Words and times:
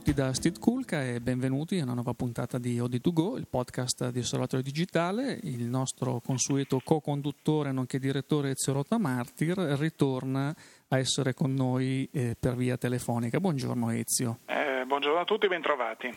tutti 0.00 0.14
da 0.14 0.32
Steve 0.32 0.58
Kulka 0.58 1.04
e 1.04 1.20
benvenuti 1.20 1.78
a 1.78 1.82
una 1.82 1.92
nuova 1.92 2.14
puntata 2.14 2.56
di 2.56 2.78
Odi2Go, 2.78 3.36
il 3.36 3.46
podcast 3.46 4.08
di 4.08 4.20
Osservatorio 4.20 4.64
Digitale. 4.64 5.38
Il 5.42 5.64
nostro 5.64 6.22
consueto 6.24 6.80
co-conduttore 6.82 7.70
nonché 7.70 7.98
direttore 7.98 8.52
Ezio 8.52 8.72
Rota 8.72 8.96
Martir 8.96 9.58
ritorna 9.58 10.54
a 10.88 10.98
essere 10.98 11.34
con 11.34 11.52
noi 11.52 12.08
eh, 12.12 12.34
per 12.40 12.54
via 12.56 12.78
telefonica. 12.78 13.40
Buongiorno 13.40 13.90
Ezio. 13.90 14.38
Eh, 14.46 14.84
buongiorno 14.86 15.20
a 15.20 15.24
tutti, 15.24 15.46
bentrovati. 15.48 16.10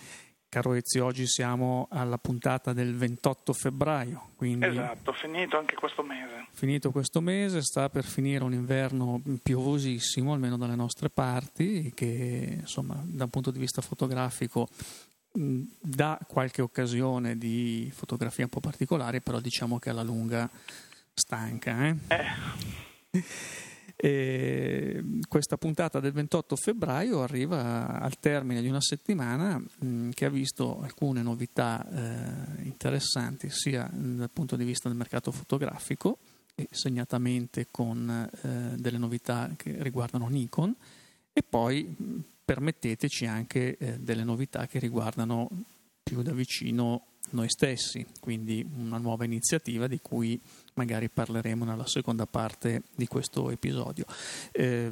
Caro 0.54 0.74
Ezio, 0.74 1.06
oggi 1.06 1.26
siamo 1.26 1.88
alla 1.90 2.20
puntata 2.20 2.74
del 2.74 2.96
28 2.96 3.54
febbraio. 3.54 4.30
Quindi 4.36 4.68
esatto, 4.68 5.12
finito 5.12 5.58
anche 5.58 5.74
questo 5.74 6.04
mese. 6.04 6.46
Finito 6.52 6.92
questo 6.92 7.22
mese, 7.22 7.64
sta 7.64 7.90
per 7.90 8.04
finire 8.04 8.44
un 8.44 8.54
inverno 8.54 9.20
piovosissimo, 9.42 10.32
almeno 10.32 10.56
dalle 10.56 10.76
nostre 10.76 11.10
parti, 11.10 11.92
che 11.96 12.58
insomma 12.60 13.02
da 13.04 13.24
un 13.24 13.32
punto 13.32 13.50
di 13.50 13.58
vista 13.58 13.82
fotografico 13.82 14.68
dà 15.32 16.20
qualche 16.28 16.62
occasione 16.62 17.36
di 17.36 17.92
fotografia 17.92 18.44
un 18.44 18.52
po' 18.52 18.60
particolare, 18.60 19.22
però 19.22 19.40
diciamo 19.40 19.80
che 19.80 19.90
alla 19.90 20.04
lunga 20.04 20.48
stanca. 21.16 21.88
Eh? 21.88 21.96
Eh. 23.10 23.24
E 23.96 25.04
questa 25.28 25.58
puntata 25.58 26.00
del 26.00 26.12
28 26.12 26.56
febbraio 26.56 27.22
arriva 27.22 28.00
al 28.00 28.20
termine 28.20 28.62
di 28.62 28.68
una 28.68 28.82
settimana 28.82 29.58
mh, 29.58 30.10
che 30.10 30.26
ha 30.26 30.30
visto 30.30 30.82
alcune 30.82 31.22
novità 31.22 31.88
eh, 31.90 32.64
interessanti 32.64 33.50
sia 33.50 33.90
dal 33.92 34.30
punto 34.32 34.56
di 34.56 34.66
vista 34.66 34.90
del 34.90 34.98
mercato 34.98 35.32
fotografico 35.32 36.18
e 36.56 36.68
segnatamente 36.70 37.68
con 37.72 38.10
eh, 38.10 38.76
delle 38.76 38.98
novità 38.98 39.52
che 39.56 39.76
riguardano 39.82 40.28
Nikon 40.28 40.76
e 41.32 41.42
poi 41.42 41.84
mh, 41.84 42.20
permetteteci 42.46 43.26
anche 43.26 43.78
eh, 43.78 44.00
delle 44.00 44.24
novità 44.24 44.68
che 44.68 44.80
riguardano 44.80 45.50
più 46.04 46.22
da 46.22 46.34
vicino 46.34 47.06
noi 47.32 47.50
stessi, 47.50 48.06
quindi 48.20 48.66
una 48.76 48.98
nuova 48.98 49.24
iniziativa 49.24 49.88
di 49.88 50.00
cui 50.02 50.40
magari 50.76 51.10
parleremo 51.10 51.66
nella 51.66 51.88
seconda 51.88 52.26
parte 52.26 52.84
di 52.96 53.08
questo 53.08 53.50
episodio. 53.50 54.06
Eh, 54.52 54.90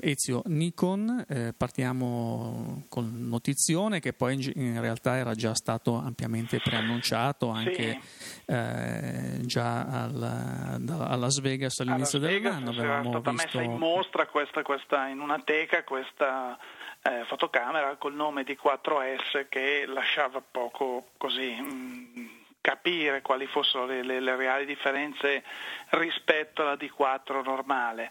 Ezio, 0.00 0.42
Nikon, 0.46 1.24
eh, 1.28 1.52
partiamo 1.56 2.84
con 2.88 3.28
notizione 3.28 4.00
che 4.00 4.12
poi 4.12 4.52
in 4.54 4.80
realtà 4.80 5.16
era 5.16 5.34
già 5.34 5.54
stato 5.54 5.94
ampiamente 5.94 6.58
preannunciato 6.58 7.48
anche 7.48 7.98
sì. 8.00 8.52
eh, 8.52 9.40
già 9.42 10.04
alla, 10.04 10.78
a 11.08 11.16
Las 11.16 11.40
Vegas 11.40 11.80
all'inizio 11.80 12.18
dell'anno. 12.18 12.72
Era 12.72 13.02
stata 13.02 13.30
visto... 13.30 13.58
messa 13.58 13.62
in 13.62 13.76
mostra 13.76 14.26
questa, 14.26 14.62
questa, 14.62 15.08
in 15.08 15.20
una 15.20 15.40
teca 15.40 15.84
questa 15.84 16.58
eh, 17.02 17.24
fotocamera 17.26 17.96
col 17.96 18.14
nome 18.14 18.42
di 18.42 18.58
4S 18.60 19.46
che 19.48 19.84
lasciava 19.86 20.42
poco 20.42 21.10
così 21.16 21.54
mh, 21.54 22.12
mm, 22.18 22.26
capire 22.66 23.22
quali 23.22 23.46
fossero 23.46 23.86
le, 23.86 24.02
le, 24.02 24.18
le, 24.18 24.34
reali 24.34 24.66
differenze 24.66 25.44
rispetto 25.90 26.62
alla 26.62 26.74
D4 26.74 27.44
normale. 27.44 28.10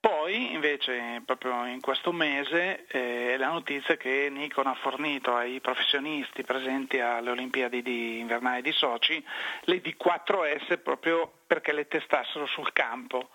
Poi 0.00 0.52
invece 0.54 1.22
proprio 1.24 1.66
in 1.66 1.80
questo 1.80 2.10
mese 2.10 2.84
eh, 2.88 3.36
la 3.38 3.50
notizia 3.50 3.96
che 3.96 4.26
Nikon 4.28 4.66
ha 4.66 4.74
fornito 4.74 5.36
ai 5.36 5.60
professionisti 5.60 6.42
presenti 6.42 6.98
alle 6.98 7.30
Olimpiadi 7.30 7.80
di 7.80 8.18
invernali 8.18 8.62
di 8.62 8.72
Sochi 8.72 9.24
le 9.66 9.80
D4S 9.80 10.82
proprio 10.82 11.30
perché 11.46 11.72
le 11.72 11.86
testassero 11.86 12.46
sul 12.46 12.72
campo. 12.72 13.28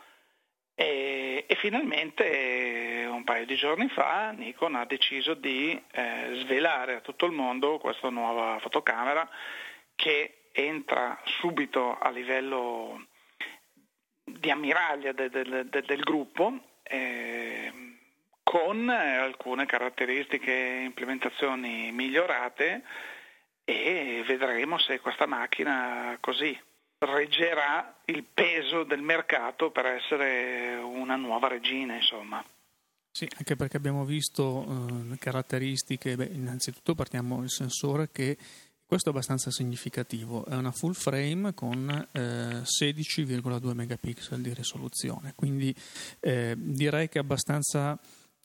E, 0.75 1.45
e, 1.47 1.55
finalmente 1.55 3.07
un 3.09 3.23
paio 3.23 3.45
di 3.45 3.55
giorni 3.55 3.87
fa 3.87 4.31
Nikon 4.31 4.75
ha 4.75 4.85
deciso 4.85 5.33
di 5.33 5.81
eh, 5.91 6.41
svelare 6.43 6.95
a 6.95 6.99
tutto 6.99 7.25
il 7.25 7.31
mondo 7.31 7.79
questa 7.79 8.09
nuova 8.09 8.59
fotocamera 8.59 9.27
che 9.95 10.37
entra 10.57 11.19
subito 11.39 11.95
a 11.97 12.09
livello 12.09 13.05
di 14.23 14.49
ammiraglia 14.49 15.11
de, 15.11 15.29
de, 15.29 15.69
de, 15.69 15.81
del 15.83 16.01
gruppo 16.01 16.79
eh, 16.81 17.71
con 18.41 18.89
alcune 18.89 19.67
caratteristiche 19.67 20.51
e 20.51 20.83
implementazioni 20.83 21.91
migliorate 21.91 22.83
e 23.63 24.23
vedremo 24.25 24.79
se 24.79 24.99
questa 24.99 25.27
macchina 25.27 26.17
così 26.19 26.57
reggerà 26.99 27.99
il 28.05 28.23
peso 28.23 28.83
del 28.83 29.01
mercato 29.01 29.69
per 29.69 29.85
essere 29.85 30.75
una 30.77 31.15
nuova 31.15 31.47
regina, 31.47 31.93
insomma. 31.95 32.43
Sì, 33.11 33.27
anche 33.37 33.55
perché 33.55 33.77
abbiamo 33.77 34.05
visto 34.05 34.65
eh, 35.11 35.17
caratteristiche, 35.17 36.15
beh, 36.15 36.29
innanzitutto 36.33 36.95
partiamo 36.95 37.39
dal 37.39 37.49
sensore 37.49 38.09
che 38.11 38.37
questo 38.87 39.09
è 39.09 39.11
abbastanza 39.11 39.51
significativo, 39.51 40.45
è 40.45 40.55
una 40.55 40.71
full 40.71 40.93
frame 40.93 41.53
con 41.53 42.07
eh, 42.13 42.19
16,2 42.63 43.73
megapixel 43.73 44.41
di 44.41 44.53
risoluzione, 44.53 45.33
quindi 45.35 45.75
eh, 46.21 46.55
direi 46.57 47.09
che 47.09 47.19
è 47.19 47.21
abbastanza 47.21 47.99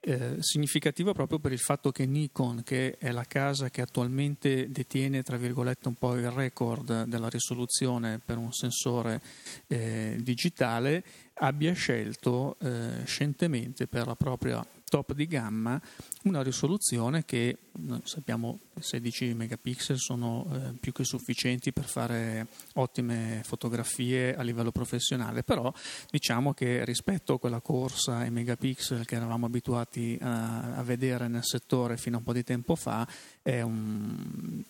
eh, 0.05 0.39
significativo 0.41 1.13
proprio 1.13 1.39
per 1.39 1.53
il 1.53 1.61
fatto 1.61 1.93
che 1.93 2.07
Nikon, 2.07 2.63
che 2.65 2.99
è 2.99 3.13
la 3.13 3.25
casa 3.25 3.71
che 3.71 3.83
attualmente 3.83 4.69
detiene 4.69 5.23
tra 5.23 5.37
virgolette 5.37 5.87
un 5.87 5.95
po' 5.95 6.17
il 6.17 6.29
record 6.29 7.05
della 7.05 7.29
risoluzione 7.29 8.19
per 8.19 8.37
un 8.37 8.53
sensore 8.53 9.23
eh, 9.69 10.17
digitale, 10.21 11.05
abbia 11.35 11.73
scelto 11.73 12.57
eh, 12.59 13.05
scientemente 13.05 13.87
per 13.87 14.09
la 14.09 14.17
propria 14.17 14.67
top 14.93 15.15
di 15.15 15.27
gamma 15.27 15.81
una 16.25 16.43
risoluzione 16.43 17.25
che 17.25 17.57
sappiamo 18.05 18.59
16 18.79 19.33
megapixel 19.33 19.97
sono 19.99 20.47
eh, 20.53 20.73
più 20.79 20.93
che 20.93 21.03
sufficienti 21.03 21.73
per 21.73 21.87
fare 21.87 22.47
ottime 22.75 23.41
fotografie 23.43 24.37
a 24.37 24.43
livello 24.43 24.71
professionale, 24.71 25.45
però 25.45 25.73
diciamo 26.11 26.53
che 26.53 26.85
rispetto 26.85 27.33
a 27.33 27.39
quella 27.39 27.63
corsa 27.63 28.19
ai 28.19 28.31
megapixel 28.31 29.07
che 29.07 29.15
eravamo 29.15 29.47
abituati 29.47 30.19
a, 30.21 30.75
a 30.75 30.83
vedere 30.83 31.27
nel 31.27 31.43
settore 31.43 31.97
fino 31.97 32.17
a 32.17 32.19
un 32.19 32.25
po' 32.27 32.35
di 32.35 32.45
tempo 32.45 32.75
fa 32.75 33.09
è 33.41 33.63
un, 33.63 34.63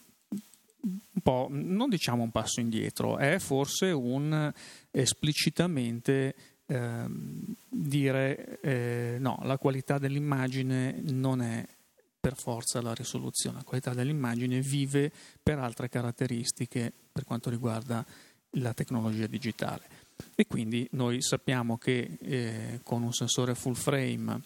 un 0.82 1.20
po', 1.20 1.48
non 1.50 1.88
diciamo 1.88 2.22
un 2.22 2.30
passo 2.30 2.60
indietro, 2.60 3.18
è 3.18 3.40
forse 3.40 3.90
un 3.90 4.52
esplicitamente 4.92 6.51
eh, 6.72 7.04
dire 7.68 8.60
eh, 8.60 9.16
no, 9.18 9.38
la 9.42 9.58
qualità 9.58 9.98
dell'immagine 9.98 11.00
non 11.02 11.42
è 11.42 11.66
per 12.18 12.36
forza 12.36 12.80
la 12.80 12.94
risoluzione, 12.94 13.58
la 13.58 13.64
qualità 13.64 13.92
dell'immagine 13.92 14.60
vive 14.60 15.12
per 15.42 15.58
altre 15.58 15.88
caratteristiche 15.88 16.92
per 17.12 17.24
quanto 17.24 17.50
riguarda 17.50 18.04
la 18.56 18.72
tecnologia 18.72 19.26
digitale. 19.26 20.00
E 20.34 20.46
quindi 20.46 20.86
noi 20.92 21.20
sappiamo 21.20 21.76
che 21.76 22.16
eh, 22.20 22.80
con 22.82 23.02
un 23.02 23.12
sensore 23.12 23.54
full 23.54 23.74
frame 23.74 24.40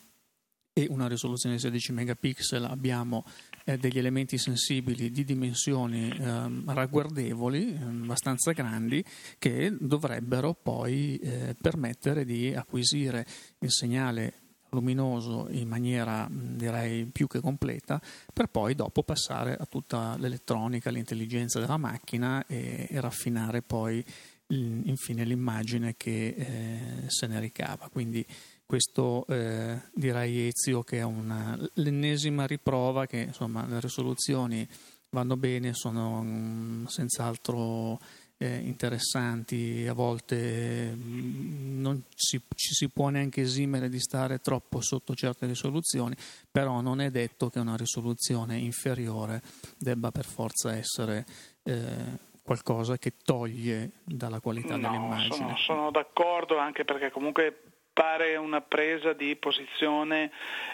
e 0.73 0.87
una 0.89 1.07
risoluzione 1.07 1.57
di 1.57 1.61
16 1.61 1.93
megapixel 1.93 2.65
abbiamo 2.65 3.25
eh, 3.69 3.77
degli 3.79 3.99
elementi 3.99 4.39
sensibili 4.39 5.11
di 5.11 5.25
dimensioni 5.25 6.09
eh, 6.09 6.63
ragguardevoli, 6.67 7.75
eh, 7.75 7.83
abbastanza 7.83 8.53
grandi, 8.53 9.05
che 9.39 9.77
dovrebbero 9.79 10.55
poi 10.55 11.19
eh, 11.19 11.57
permettere 11.61 12.25
di 12.25 12.55
acquisire 12.55 13.27
il 13.59 13.73
segnale 13.73 14.35
luminoso 14.71 15.49
in 15.51 15.69
maniera 15.69 16.29
direi 16.31 17.07
più 17.07 17.27
che 17.29 17.41
completa 17.41 18.01
per 18.33 18.49
poi 18.49 18.75
dopo 18.75 19.03
passare 19.03 19.57
a 19.57 19.65
tutta 19.65 20.17
l'elettronica, 20.19 20.91
l'intelligenza 20.91 21.59
della 21.59 21.77
macchina 21.77 22.45
e, 22.47 22.87
e 22.89 23.01
raffinare 23.01 23.63
poi 23.63 24.05
infine 24.49 25.25
l'immagine 25.25 25.97
che 25.97 26.35
eh, 26.37 27.05
se 27.09 27.27
ne 27.27 27.41
ricava. 27.41 27.89
Quindi 27.89 28.25
questo 28.67 29.25
eh, 29.29 29.81
direi 29.95 30.49
Ezio 30.49 30.83
che 30.83 30.99
è 30.99 31.03
una, 31.03 31.57
l'ennesima 31.75 32.47
riprova 32.47 33.07
che 33.07 33.19
insomma, 33.19 33.65
le 33.67 33.81
risoluzioni 33.81 34.69
vanno 35.11 35.37
bene, 35.37 35.73
sono 35.73 36.19
um, 36.19 36.85
senz'altro 36.87 37.99
eh, 38.39 38.57
interessanti, 38.57 39.87
a 39.89 39.95
volte 39.95 40.93
mm, 40.95 41.81
non 41.81 42.03
si, 42.15 42.41
ci 42.55 42.75
si 42.75 42.89
può 42.91 43.09
neanche 43.09 43.43
esimere 43.43 43.89
di 43.89 44.01
stare 44.01 44.41
troppo 44.41 44.81
sotto 44.81 45.15
certe 45.15 45.47
risoluzioni, 45.47 46.15
però 46.51 46.81
non 46.81 47.01
è 47.01 47.11
detto 47.11 47.49
che 47.49 47.61
una 47.61 47.77
risoluzione 47.77 48.59
inferiore 48.59 49.41
debba 49.79 50.11
per 50.11 50.27
forza 50.27 50.75
essere 50.75 51.25
eh, 51.63 52.35
qualcosa 52.43 52.99
che 52.99 53.15
toglie 53.25 53.93
dalla 54.05 54.41
qualità 54.41 54.77
no, 54.77 54.91
dell'immagine. 54.91 55.35
Sono, 55.35 55.57
sono 55.57 55.91
d'accordo 55.91 56.59
anche 56.59 56.85
perché 56.85 57.11
comunque 57.11 57.76
pare 57.97 58.37
una 58.37 58.61
presa 58.61 59.15
di 59.15 59.37
posizione, 59.37 60.31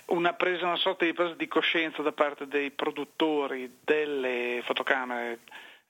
una, 0.06 0.32
presa, 0.32 0.66
una 0.66 0.74
sorta 0.74 1.04
di 1.04 1.12
presa 1.12 1.34
di 1.34 1.46
coscienza 1.46 2.02
da 2.02 2.10
parte 2.10 2.48
dei 2.48 2.72
produttori 2.72 3.78
delle 3.84 4.60
fotocamere, 4.64 5.38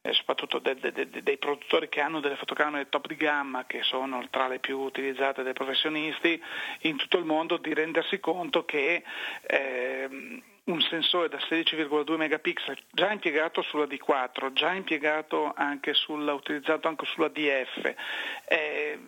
eh, 0.02 0.12
soprattutto 0.12 0.58
de, 0.58 0.74
de, 0.74 0.92
de, 0.92 1.22
dei 1.22 1.38
produttori 1.38 1.88
che 1.88 2.02
hanno 2.02 2.20
delle 2.20 2.36
fotocamere 2.36 2.90
top 2.90 3.06
di 3.06 3.16
gamma, 3.16 3.64
che 3.64 3.82
sono 3.82 4.22
tra 4.28 4.46
le 4.46 4.58
più 4.58 4.78
utilizzate 4.78 5.42
dai 5.42 5.54
professionisti 5.54 6.38
in 6.80 6.98
tutto 6.98 7.16
il 7.16 7.24
mondo, 7.24 7.56
di 7.56 7.72
rendersi 7.72 8.20
conto 8.20 8.66
che 8.66 9.02
eh, 9.46 10.08
un 10.64 10.80
sensore 10.82 11.30
da 11.30 11.38
16,2 11.38 12.14
megapixel 12.16 12.76
già 12.90 13.10
impiegato 13.10 13.62
sulla 13.62 13.86
D4, 13.86 14.52
già 14.52 14.74
impiegato 14.74 15.54
anche 15.56 15.94
sulla, 15.94 16.34
utilizzato 16.34 16.88
anche 16.88 17.06
sulla 17.06 17.28
DF. 17.28 17.94
Eh, 18.44 18.98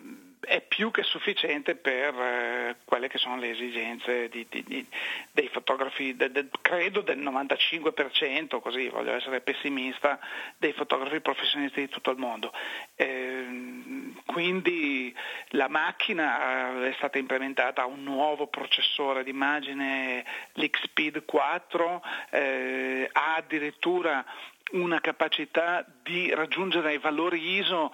è 0.45 0.61
più 0.61 0.91
che 0.91 1.03
sufficiente 1.03 1.75
per 1.75 2.13
eh, 2.13 2.75
quelle 2.85 3.07
che 3.07 3.17
sono 3.17 3.37
le 3.37 3.49
esigenze 3.49 4.29
di, 4.29 4.45
di, 4.49 4.63
di, 4.63 4.85
dei 5.31 5.47
fotografi, 5.49 6.15
de, 6.15 6.31
de, 6.31 6.47
credo 6.61 7.01
del 7.01 7.19
95%, 7.19 8.59
così 8.59 8.87
voglio 8.89 9.13
essere 9.13 9.41
pessimista, 9.41 10.19
dei 10.57 10.73
fotografi 10.73 11.19
professionisti 11.19 11.81
di 11.81 11.89
tutto 11.89 12.11
il 12.11 12.17
mondo. 12.17 12.53
Eh, 12.95 14.13
quindi 14.25 15.13
la 15.49 15.67
macchina 15.67 16.85
è 16.85 16.93
stata 16.97 17.17
implementata 17.17 17.81
a 17.81 17.85
un 17.85 18.03
nuovo 18.03 18.47
processore 18.47 19.23
d'immagine, 19.23 20.25
l'XPEED 20.53 21.25
4, 21.25 22.03
eh, 22.31 23.09
ha 23.11 23.35
addirittura 23.35 24.23
una 24.71 24.99
capacità 24.99 25.85
di 26.03 26.33
raggiungere 26.33 26.93
i 26.93 26.97
valori 26.97 27.57
ISO 27.57 27.91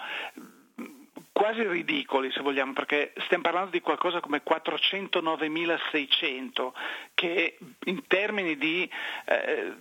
quasi 1.42 1.68
ridicoli 1.68 2.32
se 2.32 2.42
vogliamo, 2.42 2.74
perché 2.74 3.14
stiamo 3.26 3.42
parlando 3.42 3.72
di 3.72 3.82
qualcosa 3.82 4.20
come 4.20 4.44
409.600 4.48 6.72
che 7.16 7.58
in 7.86 8.06
termini 8.06 8.56
di 8.58 8.88
eh, 9.26 9.74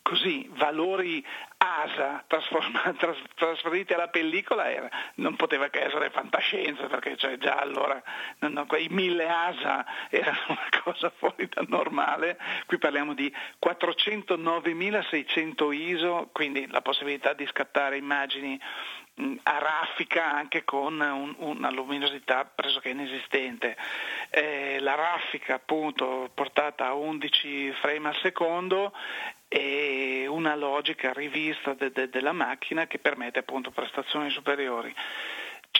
così, 0.00 0.48
valori 0.54 1.22
ASA 1.58 2.24
tras- 2.26 2.48
trasferiti 3.34 3.92
alla 3.92 4.08
pellicola 4.08 4.70
era, 4.70 4.88
non 5.16 5.36
poteva 5.36 5.68
che 5.68 5.82
essere 5.82 6.08
fantascienza 6.08 6.86
perché 6.86 7.18
cioè, 7.18 7.36
già 7.36 7.56
allora 7.56 8.02
non, 8.38 8.52
non, 8.52 8.66
quei 8.66 8.88
mille 8.88 9.28
ASA 9.28 9.84
erano 10.08 10.38
una 10.48 10.68
cosa 10.82 11.10
fuori 11.10 11.46
dal 11.48 11.66
normale, 11.68 12.38
qui 12.66 12.78
parliamo 12.78 13.12
di 13.12 13.30
409.600 13.64 15.72
ISO, 15.72 16.30
quindi 16.32 16.66
la 16.68 16.80
possibilità 16.80 17.34
di 17.34 17.46
scattare 17.46 17.98
immagini 17.98 18.58
raffica 19.44 20.32
anche 20.32 20.64
con 20.64 21.00
un, 21.00 21.34
una 21.38 21.70
luminosità 21.70 22.44
pressoché 22.44 22.90
inesistente. 22.90 23.76
Eh, 24.30 24.78
la 24.80 24.94
raffica 24.94 25.54
appunto 25.54 26.30
portata 26.34 26.86
a 26.86 26.94
11 26.94 27.72
frame 27.80 28.08
al 28.08 28.16
secondo 28.22 28.92
e 29.48 30.26
una 30.28 30.54
logica 30.54 31.12
rivista 31.12 31.74
de, 31.74 31.90
de, 31.90 32.08
della 32.08 32.32
macchina 32.32 32.86
che 32.86 32.98
permette 32.98 33.40
appunto 33.40 33.70
prestazioni 33.70 34.30
superiori. 34.30 34.94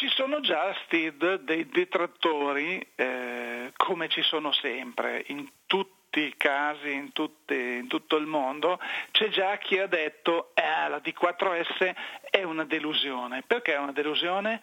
Ci 0.00 0.08
sono 0.14 0.40
già 0.40 0.74
Steve 0.86 1.44
dei 1.44 1.68
detrattori 1.68 2.80
eh, 2.94 3.70
come 3.76 4.08
ci 4.08 4.22
sono 4.22 4.50
sempre 4.50 5.24
in 5.26 5.46
tutti 5.66 6.20
i 6.22 6.34
casi 6.38 6.90
in, 6.90 7.12
tutti, 7.12 7.52
in, 7.54 7.86
tutto 7.86 8.16
il 8.16 8.24
mondo, 8.24 8.80
c'è 9.10 9.28
già 9.28 9.58
chi 9.58 9.78
ha 9.78 9.86
detto 9.86 10.52
eh, 10.54 10.88
la 10.88 11.02
D4S 11.04 11.94
è 12.30 12.42
una 12.44 12.64
delusione. 12.64 13.42
Perché 13.46 13.74
è 13.74 13.78
una 13.78 13.92
delusione? 13.92 14.62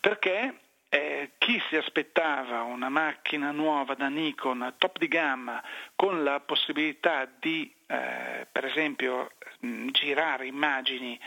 Perché 0.00 0.58
eh, 0.88 1.32
chi 1.36 1.62
si 1.68 1.76
aspettava 1.76 2.62
una 2.62 2.88
macchina 2.88 3.50
nuova 3.50 3.92
da 3.92 4.08
Nikon 4.08 4.72
top 4.78 4.96
di 4.96 5.08
gamma 5.08 5.62
con 5.96 6.24
la 6.24 6.40
possibilità 6.40 7.28
di 7.38 7.70
eh, 7.86 8.46
per 8.50 8.64
esempio 8.64 9.32
mh, 9.60 9.88
girare 9.88 10.46
immagini 10.46 11.18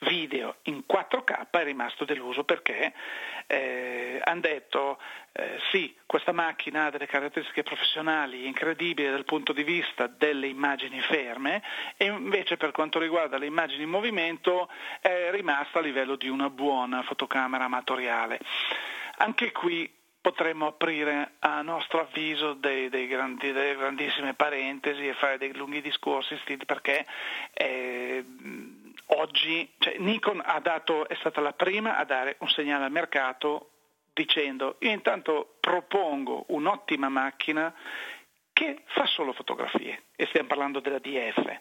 video 0.00 0.56
in 0.62 0.84
4K 0.88 1.50
è 1.50 1.64
rimasto 1.64 2.04
deluso 2.04 2.44
perché 2.44 2.92
eh, 3.46 4.20
hanno 4.22 4.40
detto 4.40 4.98
eh, 5.32 5.58
sì, 5.70 5.96
questa 6.06 6.32
macchina 6.32 6.86
ha 6.86 6.90
delle 6.90 7.06
caratteristiche 7.06 7.62
professionali 7.62 8.46
incredibili 8.46 9.10
dal 9.10 9.24
punto 9.24 9.52
di 9.52 9.64
vista 9.64 10.06
delle 10.06 10.46
immagini 10.46 11.00
ferme 11.00 11.62
e 11.96 12.06
invece 12.06 12.56
per 12.56 12.70
quanto 12.70 12.98
riguarda 12.98 13.38
le 13.38 13.46
immagini 13.46 13.82
in 13.82 13.90
movimento 13.90 14.68
è 15.00 15.30
rimasta 15.30 15.78
a 15.78 15.82
livello 15.82 16.16
di 16.16 16.28
una 16.28 16.50
buona 16.50 17.02
fotocamera 17.02 17.64
amatoriale. 17.64 18.38
Anche 19.18 19.50
qui 19.50 19.90
potremmo 20.20 20.66
aprire 20.66 21.32
a 21.38 21.62
nostro 21.62 22.00
avviso 22.00 22.52
dei, 22.52 22.88
dei 22.88 23.06
grandi, 23.06 23.52
delle 23.52 23.76
grandissime 23.76 24.34
parentesi 24.34 25.08
e 25.08 25.14
fare 25.14 25.38
dei 25.38 25.54
lunghi 25.54 25.80
discorsi 25.80 26.38
perché 26.66 27.06
eh, 27.54 28.24
oggi 29.08 29.70
cioè 29.78 29.96
Nikon 29.98 30.42
dato, 30.62 31.08
è 31.08 31.14
stata 31.16 31.40
la 31.40 31.52
prima 31.52 31.96
a 31.96 32.04
dare 32.04 32.36
un 32.40 32.48
segnale 32.48 32.84
al 32.84 32.90
mercato 32.90 33.70
dicendo 34.12 34.76
io 34.80 34.90
intanto 34.90 35.56
propongo 35.60 36.46
un'ottima 36.48 37.08
macchina 37.08 37.72
che 38.52 38.82
fa 38.86 39.06
solo 39.06 39.32
fotografie 39.32 40.04
e 40.16 40.26
stiamo 40.26 40.48
parlando 40.48 40.80
della 40.80 40.98
DF. 40.98 41.58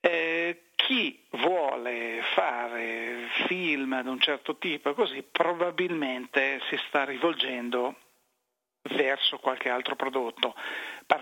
Eh, 0.00 0.62
chi 0.76 1.20
vuole 1.30 2.20
fare 2.34 3.28
film 3.48 4.00
di 4.02 4.08
un 4.08 4.20
certo 4.20 4.56
tipo 4.56 4.94
così 4.94 5.22
probabilmente 5.24 6.60
si 6.68 6.78
sta 6.86 7.04
rivolgendo 7.04 7.96
verso 8.82 9.38
qualche 9.38 9.68
altro 9.68 9.96
prodotto. 9.96 10.54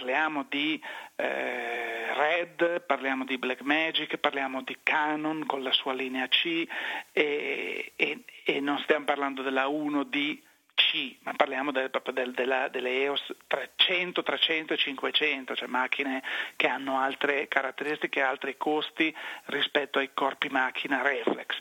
Parliamo 0.05 0.45
di 0.51 0.79
eh, 1.17 2.13
Red, 2.13 2.83
parliamo 2.83 3.25
di 3.25 3.39
Blackmagic, 3.39 4.19
parliamo 4.19 4.61
di 4.61 4.77
Canon 4.83 5.47
con 5.47 5.63
la 5.63 5.73
sua 5.73 5.95
linea 5.95 6.29
C 6.29 6.69
e, 7.11 7.93
e, 7.97 8.25
e 8.45 8.61
non 8.61 8.79
stiamo 8.81 9.07
parlando 9.07 9.41
della 9.41 9.65
1D 9.65 10.41
C, 10.75 11.17
ma 11.23 11.33
parliamo 11.33 11.73
del, 11.73 11.91
del, 12.13 12.33
della, 12.33 12.69
delle 12.69 12.91
EOS 13.01 13.35
300, 13.47 14.23
300 14.23 14.75
e 14.75 14.77
500, 14.77 15.57
cioè 15.57 15.69
macchine 15.69 16.23
che 16.57 16.69
hanno 16.69 16.99
altre 16.99 17.49
caratteristiche, 17.49 18.21
altri 18.21 18.59
costi 18.59 19.15
rispetto 19.47 20.01
ai 20.01 20.11
corpi 20.13 20.49
macchina 20.51 21.01
reflex. 21.01 21.57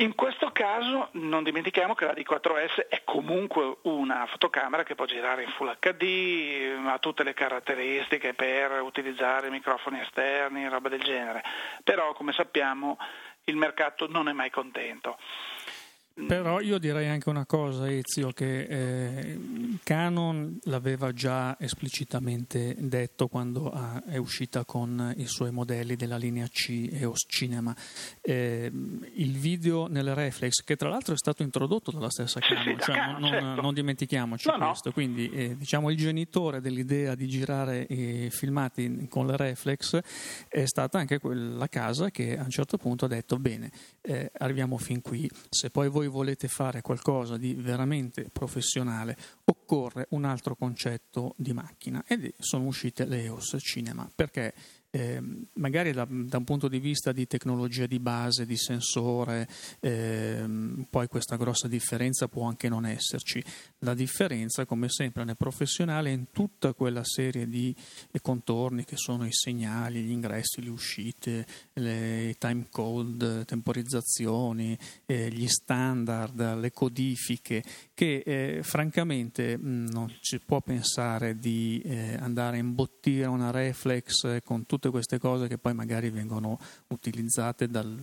In 0.00 0.14
questo 0.14 0.50
caso 0.50 1.08
non 1.12 1.44
dimentichiamo 1.44 1.94
che 1.94 2.06
la 2.06 2.14
D4S 2.14 2.88
è 2.88 3.02
comunque 3.04 3.76
una 3.82 4.24
fotocamera 4.26 4.82
che 4.82 4.94
può 4.94 5.04
girare 5.04 5.42
in 5.42 5.50
Full 5.50 5.76
HD, 5.78 6.86
ha 6.86 6.98
tutte 6.98 7.22
le 7.22 7.34
caratteristiche 7.34 8.32
per 8.32 8.80
utilizzare 8.80 9.50
microfoni 9.50 10.00
esterni, 10.00 10.66
roba 10.70 10.88
del 10.88 11.02
genere, 11.02 11.42
però 11.84 12.14
come 12.14 12.32
sappiamo 12.32 12.96
il 13.44 13.56
mercato 13.56 14.06
non 14.08 14.30
è 14.30 14.32
mai 14.32 14.48
contento. 14.48 15.18
Però 16.26 16.60
io 16.60 16.78
direi 16.78 17.08
anche 17.08 17.28
una 17.28 17.46
cosa, 17.46 17.90
Ezio, 17.90 18.32
che 18.32 18.62
eh, 18.62 19.38
Canon 19.82 20.58
l'aveva 20.64 21.12
già 21.12 21.56
esplicitamente 21.58 22.76
detto 22.78 23.28
quando 23.28 23.70
ha, 23.70 24.02
è 24.04 24.16
uscita 24.16 24.64
con 24.64 25.14
i 25.16 25.26
suoi 25.26 25.50
modelli 25.50 25.96
della 25.96 26.16
linea 26.16 26.46
C 26.46 26.88
EOS 26.92 27.24
Cinema. 27.26 27.74
Eh, 28.20 28.70
il 29.14 29.38
video 29.38 29.86
nelle 29.86 30.14
reflex, 30.14 30.62
che 30.62 30.76
tra 30.76 30.88
l'altro 30.88 31.14
è 31.14 31.16
stato 31.16 31.42
introdotto 31.42 31.90
dalla 31.90 32.10
stessa 32.10 32.38
Canon, 32.40 32.78
cioè 32.78 32.96
non, 32.96 33.20
non, 33.20 33.30
certo. 33.30 33.60
non, 33.60 33.74
dimentichiamoci 33.74 34.48
no, 34.48 34.66
questo. 34.66 34.88
No. 34.88 34.94
Quindi 34.94 35.30
eh, 35.30 35.56
diciamo 35.56 35.90
il 35.90 35.96
genitore 35.96 36.60
dell'idea 36.60 37.14
di 37.14 37.26
girare 37.28 37.86
i 37.88 38.28
filmati 38.30 39.06
con 39.08 39.26
le 39.26 39.36
reflex 39.36 39.98
è 40.48 40.66
stata 40.66 40.98
anche 40.98 41.18
quella 41.18 41.68
casa 41.68 42.10
che 42.10 42.36
a 42.36 42.42
un 42.42 42.50
certo 42.50 42.76
punto 42.76 43.06
ha 43.06 43.08
detto 43.08 43.38
bene, 43.38 43.70
eh, 44.02 44.30
arriviamo 44.38 44.76
fin 44.76 45.00
qui, 45.00 45.30
se 45.48 45.70
poi 45.70 45.88
voi 45.88 45.99
volete 46.06 46.48
fare 46.48 46.82
qualcosa 46.82 47.36
di 47.36 47.54
veramente 47.54 48.28
professionale, 48.30 49.16
occorre 49.44 50.06
un 50.10 50.24
altro 50.24 50.54
concetto 50.56 51.34
di 51.36 51.52
macchina 51.52 52.04
ed 52.06 52.32
sono 52.38 52.66
uscite 52.66 53.04
le 53.04 53.22
EOS 53.24 53.56
Cinema. 53.60 54.10
Perché 54.14 54.54
eh, 54.90 55.22
magari 55.54 55.92
da, 55.92 56.06
da, 56.08 56.38
un 56.38 56.44
punto 56.44 56.66
di 56.68 56.80
vista 56.80 57.12
di 57.12 57.26
tecnologia 57.26 57.86
di 57.86 58.00
base, 58.00 58.44
di 58.44 58.56
sensore, 58.56 59.48
eh, 59.80 60.44
poi 60.88 61.06
questa 61.06 61.36
grossa 61.36 61.68
differenza 61.68 62.28
può 62.28 62.46
anche 62.46 62.68
non 62.68 62.84
esserci. 62.84 63.42
La 63.78 63.94
differenza, 63.94 64.66
come 64.66 64.88
sempre 64.88 65.24
nel 65.24 65.36
professionale, 65.36 66.10
è 66.10 66.12
in 66.12 66.30
tutta 66.32 66.72
quella 66.74 67.04
serie 67.04 67.48
di 67.48 67.74
contorni 68.20 68.84
che 68.84 68.96
sono 68.96 69.26
i 69.26 69.32
segnali, 69.32 70.02
gli 70.02 70.10
ingressi, 70.10 70.62
le 70.62 70.70
uscite, 70.70 71.46
le 71.74 72.34
time 72.38 72.66
code, 72.70 73.44
temporizzazioni, 73.44 74.76
eh, 75.06 75.30
gli 75.30 75.46
standard, 75.46 76.58
le 76.58 76.72
codifiche, 76.72 77.62
che 78.00 78.22
eh, 78.24 78.62
francamente 78.62 79.58
mh, 79.58 79.90
non 79.90 80.10
si 80.22 80.38
può 80.38 80.62
pensare 80.62 81.38
di 81.38 81.82
eh, 81.84 82.16
andare 82.18 82.56
a 82.56 82.60
imbottire 82.60 83.26
una 83.26 83.50
reflex 83.50 84.40
con 84.42 84.64
tutte 84.64 84.88
queste 84.88 85.18
cose 85.18 85.48
che 85.48 85.58
poi 85.58 85.74
magari 85.74 86.08
vengono 86.08 86.58
utilizzate 86.86 87.68
dal 87.68 87.94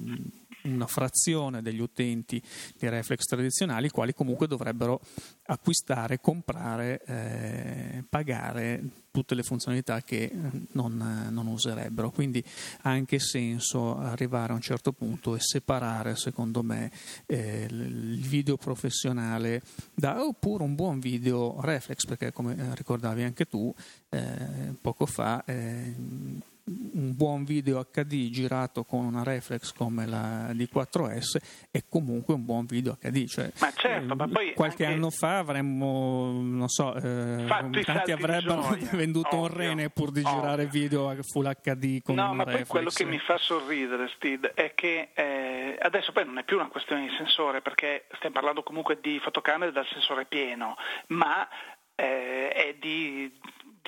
una 0.64 0.88
frazione 0.88 1.62
degli 1.62 1.80
utenti 1.80 2.42
di 2.78 2.90
reflex 2.90 3.24
tradizionali, 3.24 3.88
i 3.88 3.90
quali 3.90 4.14
comunque 4.14 4.48
dovrebbero 4.48 5.00
acquistare, 5.48 6.20
comprare, 6.20 7.02
eh, 7.06 8.04
pagare 8.08 8.82
tutte 9.12 9.34
le 9.34 9.44
funzionalità 9.44 10.02
che 10.02 10.24
eh, 10.24 10.32
non, 10.74 11.28
non, 11.32 11.48
userebbero. 11.48 12.12
Quindi 12.12 12.44
ha 12.82 12.90
anche 12.92 13.18
senso 13.20 13.98
arrivare 13.98 14.52
a 14.52 14.56
un 14.56 14.62
certo 14.62 14.92
punto 14.92 15.36
e 15.36 15.40
separare, 15.40 16.16
secondo 16.16 16.62
me, 16.62 16.92
eh, 17.26 17.66
il 17.70 18.22
video 18.22 18.58
professionale 18.58 19.62
da 19.94 20.24
oppure 20.24 20.64
un 20.64 20.76
buon 20.76 21.00
video 21.00 21.60
reflex, 21.62 22.06
perché 22.06 22.32
come 22.32 22.76
ricordavi 22.76 23.24
anche 23.24 23.46
tu 23.46 23.74
eh, 24.10 24.76
poco 24.80 25.06
fa, 25.06 25.44
eh, 25.46 25.96
un 26.98 27.16
buon 27.16 27.44
video 27.44 27.88
HD 27.92 28.30
girato 28.30 28.84
con 28.84 29.06
una 29.06 29.24
reflex 29.24 29.72
come 29.72 30.06
la 30.08 30.50
D4S 30.52 31.38
è 31.72 31.84
comunque 31.88 32.34
un 32.34 32.44
buon 32.44 32.66
video 32.66 32.98
HD. 33.00 33.28
Cioè, 33.28 33.52
ma 33.60 33.72
certo, 33.74 34.16
ma 34.16 34.28
poi 34.28 34.54
qualche 34.54 34.86
anno 34.86 35.10
fa 35.12 35.38
avremmo, 35.38 36.32
non 36.42 36.68
so, 36.68 36.96
eh, 36.96 37.46
tanti 37.48 38.12
avrebbero 38.12 38.76
venduto 38.92 39.38
Ovvio. 39.38 39.42
un 39.42 39.58
rene 39.58 39.90
pur 39.90 40.12
di 40.12 40.22
Ovvio. 40.22 40.40
girare 40.40 40.66
video 40.66 41.16
Full 41.32 41.52
HD 41.62 42.02
con 42.02 42.16
no, 42.16 42.32
una 42.32 42.34
ma 42.34 42.44
reflex. 42.44 42.68
Poi 42.68 42.68
quello 42.68 42.90
che 42.90 43.06
mi 43.06 43.20
fa 43.20 43.38
sorridere, 43.38 44.10
Steve, 44.16 44.54
è 44.54 44.74
che 44.74 45.10
eh, 45.14 45.78
adesso 45.80 46.12
poi 46.12 46.26
non 46.26 46.40
è 46.40 46.44
più 46.44 46.58
una 46.58 46.68
questione 46.68 47.08
di 47.08 47.16
sensore, 47.16 47.62
perché 47.62 48.06
stiamo 48.16 48.34
parlando 48.34 48.64
comunque 48.64 49.00
di 49.00 49.20
fotocamere 49.20 49.72
dal 49.72 49.86
sensore 49.92 50.26
pieno, 50.26 50.76
ma 51.08 51.48
eh, 51.96 52.50
è 52.50 52.76
di 52.80 53.32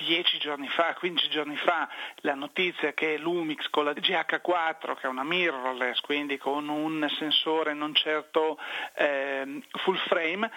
dieci 0.04 0.38
giorni 0.38 0.68
fa, 0.68 0.94
15 0.94 1.28
giorni 1.28 1.56
fa, 1.56 1.88
la 2.16 2.34
notizia 2.34 2.92
che 2.92 3.18
Lumix 3.18 3.68
con 3.68 3.84
la 3.84 3.92
GH4, 3.92 4.94
che 4.94 5.02
è 5.02 5.06
una 5.06 5.24
mirrorless, 5.24 6.00
quindi 6.00 6.38
con 6.38 6.68
un 6.68 7.06
sensore 7.18 7.74
non 7.74 7.94
certo 7.94 8.58
eh, 8.94 9.62
full 9.82 9.96
frame, 10.06 10.50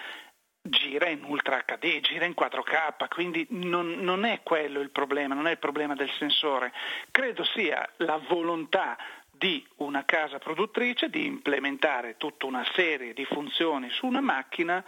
gira 0.62 1.08
in 1.08 1.22
Ultra 1.24 1.62
HD, 1.62 2.00
gira 2.00 2.24
in 2.24 2.34
4K, 2.38 3.08
quindi 3.08 3.46
non, 3.50 3.98
non, 4.00 4.24
è 4.24 4.40
quello 4.42 4.80
il 4.80 4.90
problema, 4.90 5.34
non 5.34 5.46
è 5.46 5.52
il 5.52 5.58
problema 5.58 5.94
del 5.94 6.10
sensore. 6.18 6.72
Credo 7.10 7.44
sia 7.44 7.86
la 7.98 8.18
volontà 8.28 8.96
di 9.30 9.66
una 9.76 10.04
casa 10.04 10.38
produttrice 10.38 11.10
di 11.10 11.26
implementare 11.26 12.16
tutta 12.16 12.46
una 12.46 12.64
serie 12.72 13.12
di 13.12 13.24
funzioni 13.26 13.90
su 13.90 14.06
una 14.06 14.20
macchina 14.20 14.82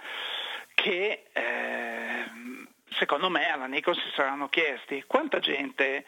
che 0.75 1.25
eh, 1.33 2.25
secondo 2.99 3.29
me 3.31 3.51
alla 3.51 3.67
Nikon 3.67 3.95
si 3.95 4.11
saranno 4.15 4.49
chiesti 4.49 5.05
quanta 5.07 5.39
gente 5.39 6.05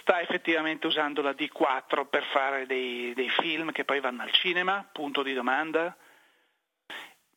sta 0.00 0.20
effettivamente 0.20 0.86
usando 0.86 1.22
la 1.22 1.30
D4 1.30 2.06
per 2.08 2.24
fare 2.32 2.66
dei, 2.66 3.12
dei 3.14 3.30
film 3.30 3.72
che 3.72 3.84
poi 3.84 4.00
vanno 4.00 4.22
al 4.22 4.32
cinema, 4.32 4.88
punto 4.90 5.22
di 5.22 5.32
domanda. 5.32 5.96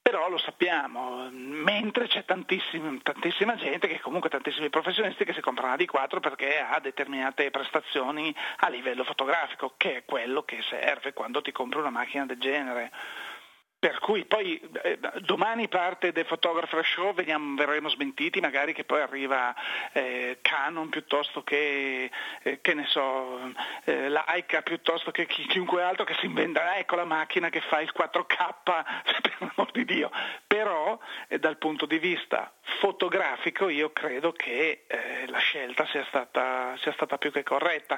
Però 0.02 0.28
lo 0.28 0.40
sappiamo, 0.40 1.30
mentre 1.30 2.08
c'è 2.08 2.26
tantissima 2.26 3.56
gente, 3.58 3.88
che 3.88 4.00
comunque 4.00 4.30
tantissimi 4.30 4.70
professionisti 4.70 5.24
che 5.24 5.34
si 5.34 5.42
comprano 5.42 5.76
la 5.76 5.84
D4 5.84 6.20
perché 6.20 6.60
ha 6.60 6.80
determinate 6.80 7.52
prestazioni 7.52 8.34
a 8.58 8.70
livello 8.70 9.04
fotografico, 9.04 9.76
che 9.78 9.98
è 9.98 10.06
quello 10.06 10.42
che 10.42 10.64
serve 10.64 11.14
quando 11.14 11.44
ti 11.44 11.52
compri 11.52 11.80
una 11.80 11.92
macchina 11.92 12.26
del 12.26 12.40
genere. 12.40 12.92
Per 13.80 13.98
cui 14.00 14.26
poi 14.26 14.60
eh, 14.84 15.00
domani 15.22 15.70
parte 15.70 16.12
The 16.12 16.26
Photographer 16.26 16.86
Show, 16.86 17.14
vediamo, 17.14 17.56
verremo 17.56 17.88
smentiti, 17.88 18.42
magari 18.42 18.74
che 18.74 18.84
poi 18.84 19.00
arriva 19.00 19.56
eh, 19.94 20.40
Canon 20.42 20.90
piuttosto 20.90 21.44
che, 21.44 22.12
eh, 22.44 22.60
che 22.60 22.74
ne 22.74 22.86
so, 22.88 23.40
eh, 23.86 24.10
la 24.10 24.26
Leica 24.28 24.64
piuttosto 24.64 25.12
che 25.12 25.26
chi, 25.28 25.46
chiunque 25.48 25.82
altro 25.82 26.04
che 26.04 26.14
si 26.16 26.26
inventerà, 26.26 26.76
ecco 26.76 26.98
la 26.98 27.06
macchina 27.06 27.48
che 27.48 27.62
fa 27.62 27.80
il 27.80 27.94
4K, 27.98 28.64
per 29.22 29.36
l'amor 29.40 29.72
di 29.72 29.86
Dio. 29.86 30.12
Però 30.46 31.00
eh, 31.30 31.40
dal 31.40 31.58
punto 31.58 31.86
di 31.86 32.00
vista 32.00 32.52
fotografico 32.80 33.70
io 33.70 33.94
credo 33.94 34.34
che 34.34 34.84
eh, 34.88 35.26
la 35.28 35.40
scelta 35.40 35.86
sia 35.86 36.04
stata, 36.10 36.76
sia 36.80 36.92
stata 36.92 37.18
più 37.18 37.32
che 37.32 37.44
corretta. 37.44 37.98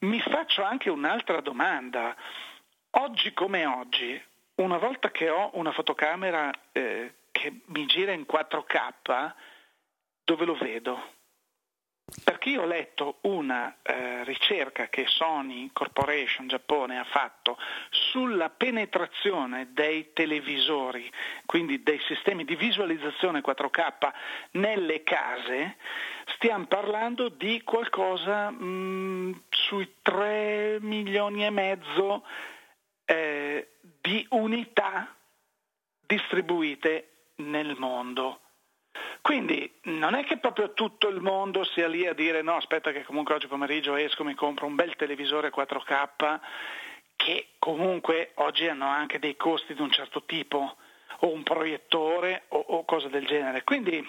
Mi 0.00 0.20
faccio 0.20 0.62
anche 0.62 0.90
un'altra 0.90 1.40
domanda. 1.40 2.14
Oggi 2.90 3.32
come 3.32 3.66
oggi, 3.66 4.22
una 4.58 4.78
volta 4.78 5.10
che 5.10 5.28
ho 5.30 5.50
una 5.54 5.72
fotocamera 5.72 6.50
eh, 6.72 7.14
che 7.30 7.60
mi 7.66 7.86
gira 7.86 8.12
in 8.12 8.26
4K, 8.28 9.32
dove 10.24 10.44
lo 10.44 10.54
vedo? 10.54 11.16
Perché 12.24 12.48
io 12.48 12.62
ho 12.62 12.66
letto 12.66 13.18
una 13.22 13.76
eh, 13.82 14.24
ricerca 14.24 14.88
che 14.88 15.04
Sony 15.06 15.70
Corporation 15.74 16.48
Giappone 16.48 16.98
ha 16.98 17.04
fatto 17.04 17.58
sulla 17.90 18.48
penetrazione 18.48 19.68
dei 19.72 20.12
televisori, 20.14 21.10
quindi 21.44 21.82
dei 21.82 22.00
sistemi 22.06 22.44
di 22.44 22.56
visualizzazione 22.56 23.42
4K 23.42 24.10
nelle 24.52 25.02
case, 25.02 25.76
stiamo 26.36 26.64
parlando 26.64 27.28
di 27.28 27.62
qualcosa 27.62 28.50
mh, 28.50 28.64
mm, 28.64 29.32
sui 29.50 29.94
3 30.00 30.78
milioni 30.80 31.44
e 31.44 31.50
mezzo 31.50 32.24
eh, 33.04 33.68
di 34.08 34.26
unità 34.30 35.14
distribuite 36.06 37.32
nel 37.36 37.76
mondo. 37.76 38.40
Quindi 39.20 39.70
non 39.82 40.14
è 40.14 40.24
che 40.24 40.38
proprio 40.38 40.72
tutto 40.72 41.08
il 41.08 41.20
mondo 41.20 41.62
sia 41.64 41.86
lì 41.88 42.06
a 42.06 42.14
dire 42.14 42.40
no, 42.40 42.56
aspetta 42.56 42.90
che 42.90 43.04
comunque 43.04 43.34
oggi 43.34 43.48
pomeriggio 43.48 43.96
esco, 43.96 44.24
mi 44.24 44.34
compro 44.34 44.64
un 44.64 44.74
bel 44.74 44.96
televisore 44.96 45.52
4K 45.54 46.40
che 47.16 47.48
comunque 47.58 48.30
oggi 48.36 48.66
hanno 48.66 48.86
anche 48.86 49.18
dei 49.18 49.36
costi 49.36 49.74
di 49.74 49.82
un 49.82 49.90
certo 49.90 50.22
tipo, 50.24 50.76
o 51.20 51.30
un 51.30 51.42
proiettore 51.42 52.44
o, 52.48 52.58
o 52.58 52.84
cose 52.86 53.10
del 53.10 53.26
genere. 53.26 53.62
Quindi 53.62 54.02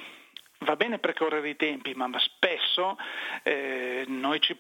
va 0.59 0.77
bene 0.77 0.99
precorrere 0.99 1.49
i 1.49 1.55
tempi, 1.57 1.93
ma 1.93 2.09
spesso 2.19 2.97
eh, 3.43 4.05
noi 4.07 4.39
ci 4.39 4.57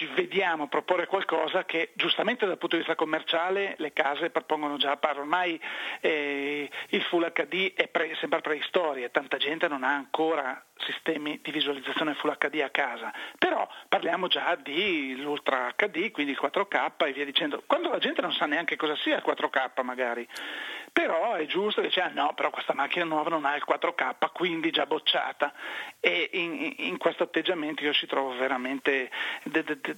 ci 0.00 0.06
vediamo 0.14 0.66
proporre 0.66 1.06
qualcosa 1.06 1.66
che 1.66 1.90
giustamente 1.92 2.46
dal 2.46 2.56
punto 2.56 2.76
di 2.76 2.82
vista 2.82 2.96
commerciale 2.96 3.74
le 3.76 3.92
case 3.92 4.30
propongono 4.30 4.78
già, 4.78 4.98
ormai 5.14 5.60
eh, 6.00 6.70
il 6.88 7.02
Full 7.02 7.30
HD 7.30 7.74
è 7.74 7.86
pre, 7.88 8.14
sembra 8.14 8.40
preistoria, 8.40 9.10
tanta 9.10 9.36
gente 9.36 9.68
non 9.68 9.84
ha 9.84 9.92
ancora 9.92 10.64
sistemi 10.84 11.38
di 11.42 11.50
visualizzazione 11.50 12.14
Full 12.14 12.36
HD 12.36 12.60
a 12.60 12.70
casa, 12.70 13.12
però 13.38 13.68
parliamo 13.88 14.26
già 14.28 14.54
di 14.56 15.16
l'Ultra 15.20 15.72
HD, 15.76 16.10
quindi 16.10 16.32
il 16.32 16.38
4K 16.40 17.06
e 17.06 17.12
via 17.12 17.24
dicendo, 17.24 17.62
quando 17.66 17.90
la 17.90 17.98
gente 17.98 18.20
non 18.20 18.32
sa 18.32 18.46
neanche 18.46 18.76
cosa 18.76 18.96
sia 18.96 19.16
il 19.16 19.22
4K 19.26 19.82
magari, 19.82 20.26
però 20.92 21.34
è 21.34 21.46
giusto 21.46 21.80
che 21.80 21.88
dice 21.88 22.00
ah 22.00 22.10
no, 22.12 22.32
però 22.34 22.50
questa 22.50 22.74
macchina 22.74 23.04
nuova 23.04 23.30
non 23.30 23.44
ha 23.44 23.54
il 23.54 23.64
4K, 23.66 24.32
quindi 24.32 24.70
già 24.70 24.86
bocciata. 24.86 25.52
E 26.00 26.30
in, 26.32 26.74
in 26.78 26.98
questo 26.98 27.24
atteggiamento 27.24 27.84
io 27.84 27.92
ci 27.92 28.06
trovo 28.06 28.36
veramente 28.36 29.10
de, 29.44 29.62
de, 29.62 29.80
de, 29.80 29.96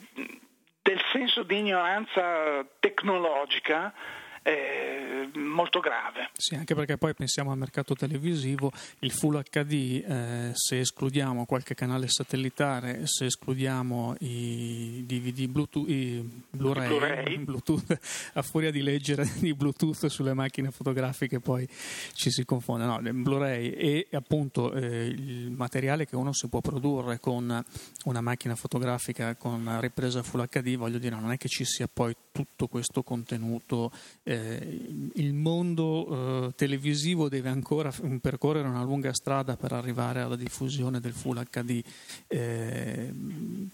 del 0.82 1.00
senso 1.12 1.42
di 1.42 1.58
ignoranza 1.58 2.64
tecnologica 2.80 3.92
eh, 4.42 5.30
molto 5.34 5.80
grave. 5.80 6.30
Sì, 6.36 6.54
anche 6.54 6.74
perché 6.74 6.96
poi 6.96 7.14
pensiamo 7.14 7.52
al 7.52 7.58
mercato 7.58 7.94
televisivo, 7.94 8.72
il 9.00 9.12
Full 9.12 9.42
HD, 9.42 10.04
eh, 10.06 10.50
se 10.52 10.80
escludiamo 10.80 11.46
qualche 11.46 11.74
canale 11.74 12.08
satellitare, 12.08 13.06
se 13.06 13.26
escludiamo 13.26 14.16
i 14.20 15.04
DVD 15.06 15.46
Bluetooth, 15.46 15.88
i 15.88 16.42
Blu-ray, 16.50 16.88
Blu-ray. 16.88 17.38
Bluetooth, 17.44 17.98
a 18.34 18.42
furia 18.42 18.70
di 18.70 18.82
leggere 18.82 19.30
di 19.38 19.54
Bluetooth 19.54 20.06
sulle 20.06 20.34
macchine 20.34 20.70
fotografiche 20.70 21.40
poi 21.40 21.68
ci 22.12 22.30
si 22.30 22.44
confonde, 22.44 22.84
no, 22.84 23.00
Blu-ray 23.00 23.70
e 23.70 24.08
appunto 24.12 24.72
eh, 24.72 25.06
il 25.06 25.50
materiale 25.50 26.06
che 26.06 26.16
uno 26.16 26.32
si 26.32 26.48
può 26.48 26.60
produrre 26.60 27.20
con 27.20 27.64
una 28.04 28.20
macchina 28.20 28.54
fotografica 28.54 29.34
con 29.36 29.78
ripresa 29.80 30.22
Full 30.22 30.48
HD, 30.48 30.76
voglio 30.76 30.98
dire, 30.98 31.18
non 31.18 31.32
è 31.32 31.36
che 31.36 31.48
ci 31.48 31.64
sia 31.64 31.88
poi 31.92 32.14
tutto 32.32 32.66
questo 32.66 33.02
contenuto 33.02 33.92
eh, 34.24 34.58
il 35.14 35.34
mondo 35.34 36.48
eh, 36.48 36.54
televisivo 36.54 37.28
deve 37.28 37.50
ancora 37.50 37.92
percorrere 38.20 38.66
una 38.66 38.82
lunga 38.82 39.12
strada 39.12 39.56
per 39.56 39.72
arrivare 39.72 40.22
alla 40.22 40.36
diffusione 40.36 40.98
del 40.98 41.12
Full 41.12 41.44
HD, 41.50 41.82
eh, 42.28 43.12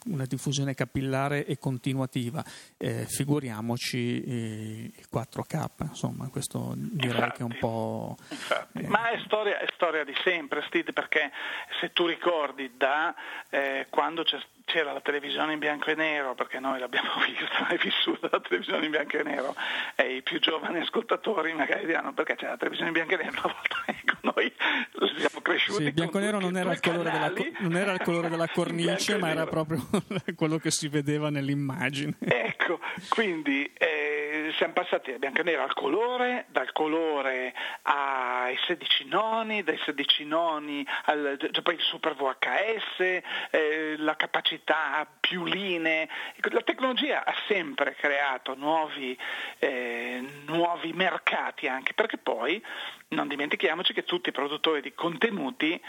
una 0.06 0.26
diffusione 0.26 0.74
capillare 0.74 1.46
e 1.46 1.58
continuativa. 1.58 2.44
Eh, 2.76 3.06
figuriamoci 3.06 4.22
eh, 4.24 4.92
il 4.94 5.06
4K, 5.10 5.66
insomma, 5.82 6.28
questo 6.28 6.74
direi 6.76 7.14
infatti, 7.14 7.36
che 7.36 7.42
è 7.42 7.44
un 7.44 7.56
po'. 7.58 8.16
Eh, 8.72 8.88
Ma 8.88 9.10
è 9.10 9.20
storia, 9.24 9.60
è 9.60 9.66
storia, 9.74 10.04
di 10.04 10.14
sempre, 10.24 10.64
Steve, 10.66 10.92
perché 10.92 11.30
se 11.80 11.92
tu 11.92 12.06
ricordi 12.06 12.72
da 12.76 13.14
quando 13.88 14.24
c'è 14.24 14.38
c'era 14.68 14.92
la 14.92 15.00
televisione 15.00 15.54
in 15.54 15.58
bianco 15.58 15.90
e 15.90 15.94
nero, 15.94 16.34
perché 16.34 16.60
noi 16.60 16.78
l'abbiamo 16.78 17.08
vista 17.26 17.66
e 17.68 17.78
vissuta 17.82 18.28
la 18.30 18.40
televisione 18.40 18.84
in 18.84 18.90
bianco 18.90 19.16
e 19.16 19.22
nero, 19.22 19.54
e 19.96 20.16
i 20.16 20.22
più 20.22 20.38
giovani 20.38 20.80
ascoltatori 20.80 21.52
magari 21.54 21.86
diranno 21.86 22.12
perché 22.12 22.36
c'era 22.36 22.52
la 22.52 22.58
televisione 22.58 22.90
in 22.90 22.94
bianco 22.94 23.14
e 23.14 23.24
nero 23.24 23.40
una 23.42 23.54
volta, 23.54 23.82
ecco, 23.86 24.14
noi 24.20 24.52
siamo 25.16 25.40
cresciuti. 25.42 25.78
Sì, 25.78 25.88
il 25.88 25.92
bianco 25.92 26.18
e 26.18 26.20
nero 26.20 26.38
non 26.38 26.56
era 26.56 26.72
il, 26.72 26.80
della, 26.80 27.32
non 27.60 27.76
era 27.76 27.92
il, 27.92 28.00
colore 28.02 28.28
della, 28.28 28.48
cornice, 28.52 29.16
ma 29.16 29.30
era 29.30 29.46
proprio 29.46 29.84
quello 30.36 30.58
che 30.58 30.70
si 30.70 30.88
vedeva 30.88 31.30
nell'immagine. 31.30 32.16
Ecco, 32.20 32.78
quindi... 33.08 33.70
Eh, 33.76 33.97
siamo 34.52 34.72
passati 34.72 35.12
da 35.12 35.18
bianco 35.18 35.42
nero 35.42 35.62
al 35.62 35.74
colore, 35.74 36.46
dal 36.48 36.72
colore 36.72 37.54
ai 37.82 38.56
16 38.66 39.06
noni, 39.06 39.62
dai 39.62 39.78
16 39.84 40.24
noni 40.24 40.86
al 41.04 41.36
cioè 41.38 41.62
poi 41.62 41.74
il 41.74 41.80
super 41.80 42.14
VHS, 42.14 43.22
eh, 43.50 43.94
la 43.98 44.16
capacità 44.16 45.06
più 45.20 45.44
linee. 45.44 46.08
La 46.50 46.62
tecnologia 46.62 47.24
ha 47.24 47.34
sempre 47.46 47.94
creato 47.94 48.54
nuovi, 48.54 49.18
eh, 49.58 50.24
nuovi 50.46 50.92
mercati 50.92 51.66
anche, 51.68 51.94
perché 51.94 52.18
poi 52.18 52.62
non 53.08 53.28
dimentichiamoci 53.28 53.92
che 53.92 54.04
tutti 54.04 54.28
i 54.28 54.32
produttori 54.32 54.80
di 54.80 54.94
contenuti 54.94 55.80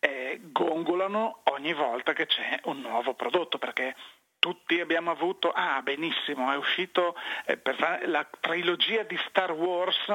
eh, 0.00 0.40
gongolano 0.50 1.40
ogni 1.44 1.74
volta 1.74 2.12
che 2.12 2.26
c'è 2.26 2.60
un 2.64 2.80
nuovo 2.80 3.14
prodotto, 3.14 3.58
perché 3.58 3.94
tutti 4.40 4.80
abbiamo 4.80 5.12
avuto, 5.12 5.50
ah 5.50 5.80
benissimo, 5.82 6.50
è 6.50 6.56
uscito 6.56 7.14
eh, 7.44 7.56
per 7.56 7.76
la 8.06 8.26
trilogia 8.40 9.04
di 9.04 9.16
Star 9.28 9.52
Wars 9.52 10.12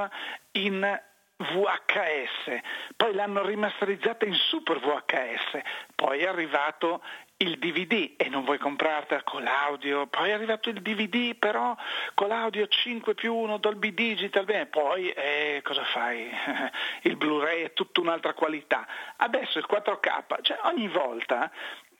in 0.54 1.02
VHS, 1.38 2.62
poi 2.96 3.14
l'hanno 3.14 3.46
rimasterizzata 3.46 4.26
in 4.26 4.34
Super 4.34 4.80
VHS, 4.80 5.62
poi 5.94 6.22
è 6.22 6.28
arrivato 6.28 7.02
il 7.38 7.60
DVD 7.60 8.14
e 8.16 8.30
non 8.30 8.46
vuoi 8.46 8.58
comprartela 8.58 9.22
con 9.24 9.44
l'audio, 9.44 10.08
poi 10.08 10.30
è 10.30 10.34
arrivato 10.34 10.70
il 10.70 10.82
DVD 10.82 11.36
però 11.36 11.76
con 12.14 12.30
l'audio 12.30 12.66
5 12.68 13.14
più 13.16 13.36
1 13.36 13.58
Dolby 13.58 13.94
Digital, 13.94 14.46
bene, 14.46 14.68
poi 14.68 15.10
eh, 15.10 15.60
cosa 15.64 15.84
fai? 15.84 16.32
il 17.04 17.18
Blu-ray 17.18 17.64
è 17.64 17.74
tutta 17.74 18.00
un'altra 18.00 18.34
qualità, 18.34 18.88
adesso 19.18 19.60
il 19.60 19.68
4K, 19.70 20.42
cioè 20.42 20.60
ogni 20.64 20.88
volta 20.88 21.52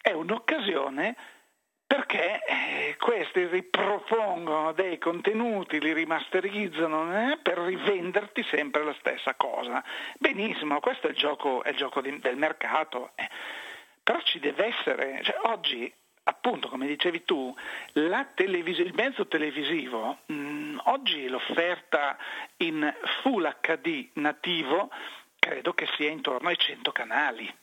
è 0.02 0.12
un'occasione 0.12 1.16
perché 1.88 2.44
eh, 2.46 2.96
questi 3.00 3.46
ripropongono 3.46 4.72
dei 4.74 4.98
contenuti, 4.98 5.80
li 5.80 5.94
rimasterizzano 5.94 7.32
eh, 7.32 7.38
per 7.38 7.60
rivenderti 7.60 8.44
sempre 8.50 8.84
la 8.84 8.96
stessa 9.00 9.36
cosa. 9.36 9.84
Benissimo, 10.18 10.80
questo 10.80 11.08
è 11.08 11.12
il 11.12 11.16
gioco, 11.16 11.64
è 11.64 11.70
il 11.70 11.76
gioco 11.76 12.02
di, 12.02 12.20
del 12.20 12.38
mercato, 12.38 13.12
eh. 13.16 13.30
però 14.02 14.20
ci 14.22 14.40
deve 14.40 14.66
essere, 14.66 15.22
cioè, 15.24 15.38
oggi 15.44 15.92
appunto 16.28 16.70
come 16.70 16.88
dicevi 16.88 17.24
tu, 17.24 17.56
televis- 18.34 18.80
il 18.80 18.94
mezzo 18.96 19.28
televisivo, 19.28 20.20
mh, 20.26 20.34
mm, 20.34 20.78
oggi 20.86 21.28
l'offerta 21.28 22.18
in 22.58 22.92
Full 23.22 23.58
HD 23.62 24.10
nativo 24.14 24.90
credo 25.38 25.74
che 25.74 25.88
sia 25.96 26.10
intorno 26.10 26.50
ai 26.50 26.58
100 26.58 26.92
canali 26.92 27.54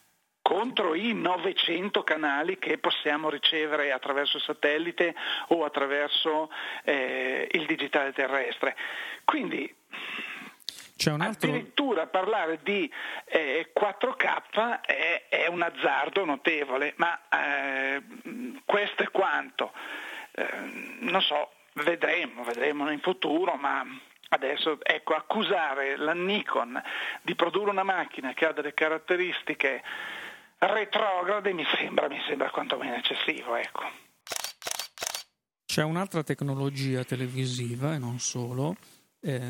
contro 0.53 0.95
i 0.95 1.15
900 1.15 2.05
canali 2.05 2.59
che 2.59 2.77
possiamo 2.77 3.31
ricevere 3.31 3.91
attraverso 3.91 4.37
il 4.37 4.43
satellite 4.43 5.15
o 5.49 5.65
attraverso 5.65 6.51
eh, 6.85 7.49
il 7.53 7.65
digitale 7.65 8.13
terrestre. 8.13 8.77
Quindi 9.25 9.75
altro... 11.07 11.49
addirittura 11.49 12.07
parlare 12.07 12.61
di 12.63 12.91
eh, 13.25 13.73
4K 13.75 14.81
è, 14.83 15.25
è, 15.31 15.47
un 15.47 15.63
azzardo 15.63 16.27
notevole, 16.27 16.93
ma 16.97 17.19
eh, 17.31 18.03
questo 18.67 19.05
è 19.05 19.11
quanto. 19.11 19.73
Eh, 20.33 20.49
non 21.01 21.23
so, 21.23 21.53
vedremo, 21.77 22.45
vedremo 22.45 22.91
in 22.91 23.01
futuro, 23.01 23.55
ma 23.55 23.87
Adesso, 24.35 24.79
ecco, 24.83 25.13
accusare 25.13 25.97
la 25.97 26.15
Nikon 26.15 26.83
di 27.21 27.35
produrre 27.35 27.69
una 27.69 27.83
macchina 27.83 28.33
che 28.33 28.47
ha 28.47 28.53
delle 28.53 28.73
caratteristiche 28.73 29.83
retrograde 30.67 31.53
mi 31.53 31.65
sembra, 31.77 32.09
mi 32.09 32.21
sembra 32.27 32.51
quantomeno 32.51 32.95
eccessivo. 32.95 33.57
Ecco. 33.57 33.83
C'è 35.65 35.83
un'altra 35.83 36.23
tecnologia 36.23 37.03
televisiva 37.03 37.95
e 37.95 37.99
non 37.99 38.19
solo, 38.19 38.77
eh, 39.21 39.41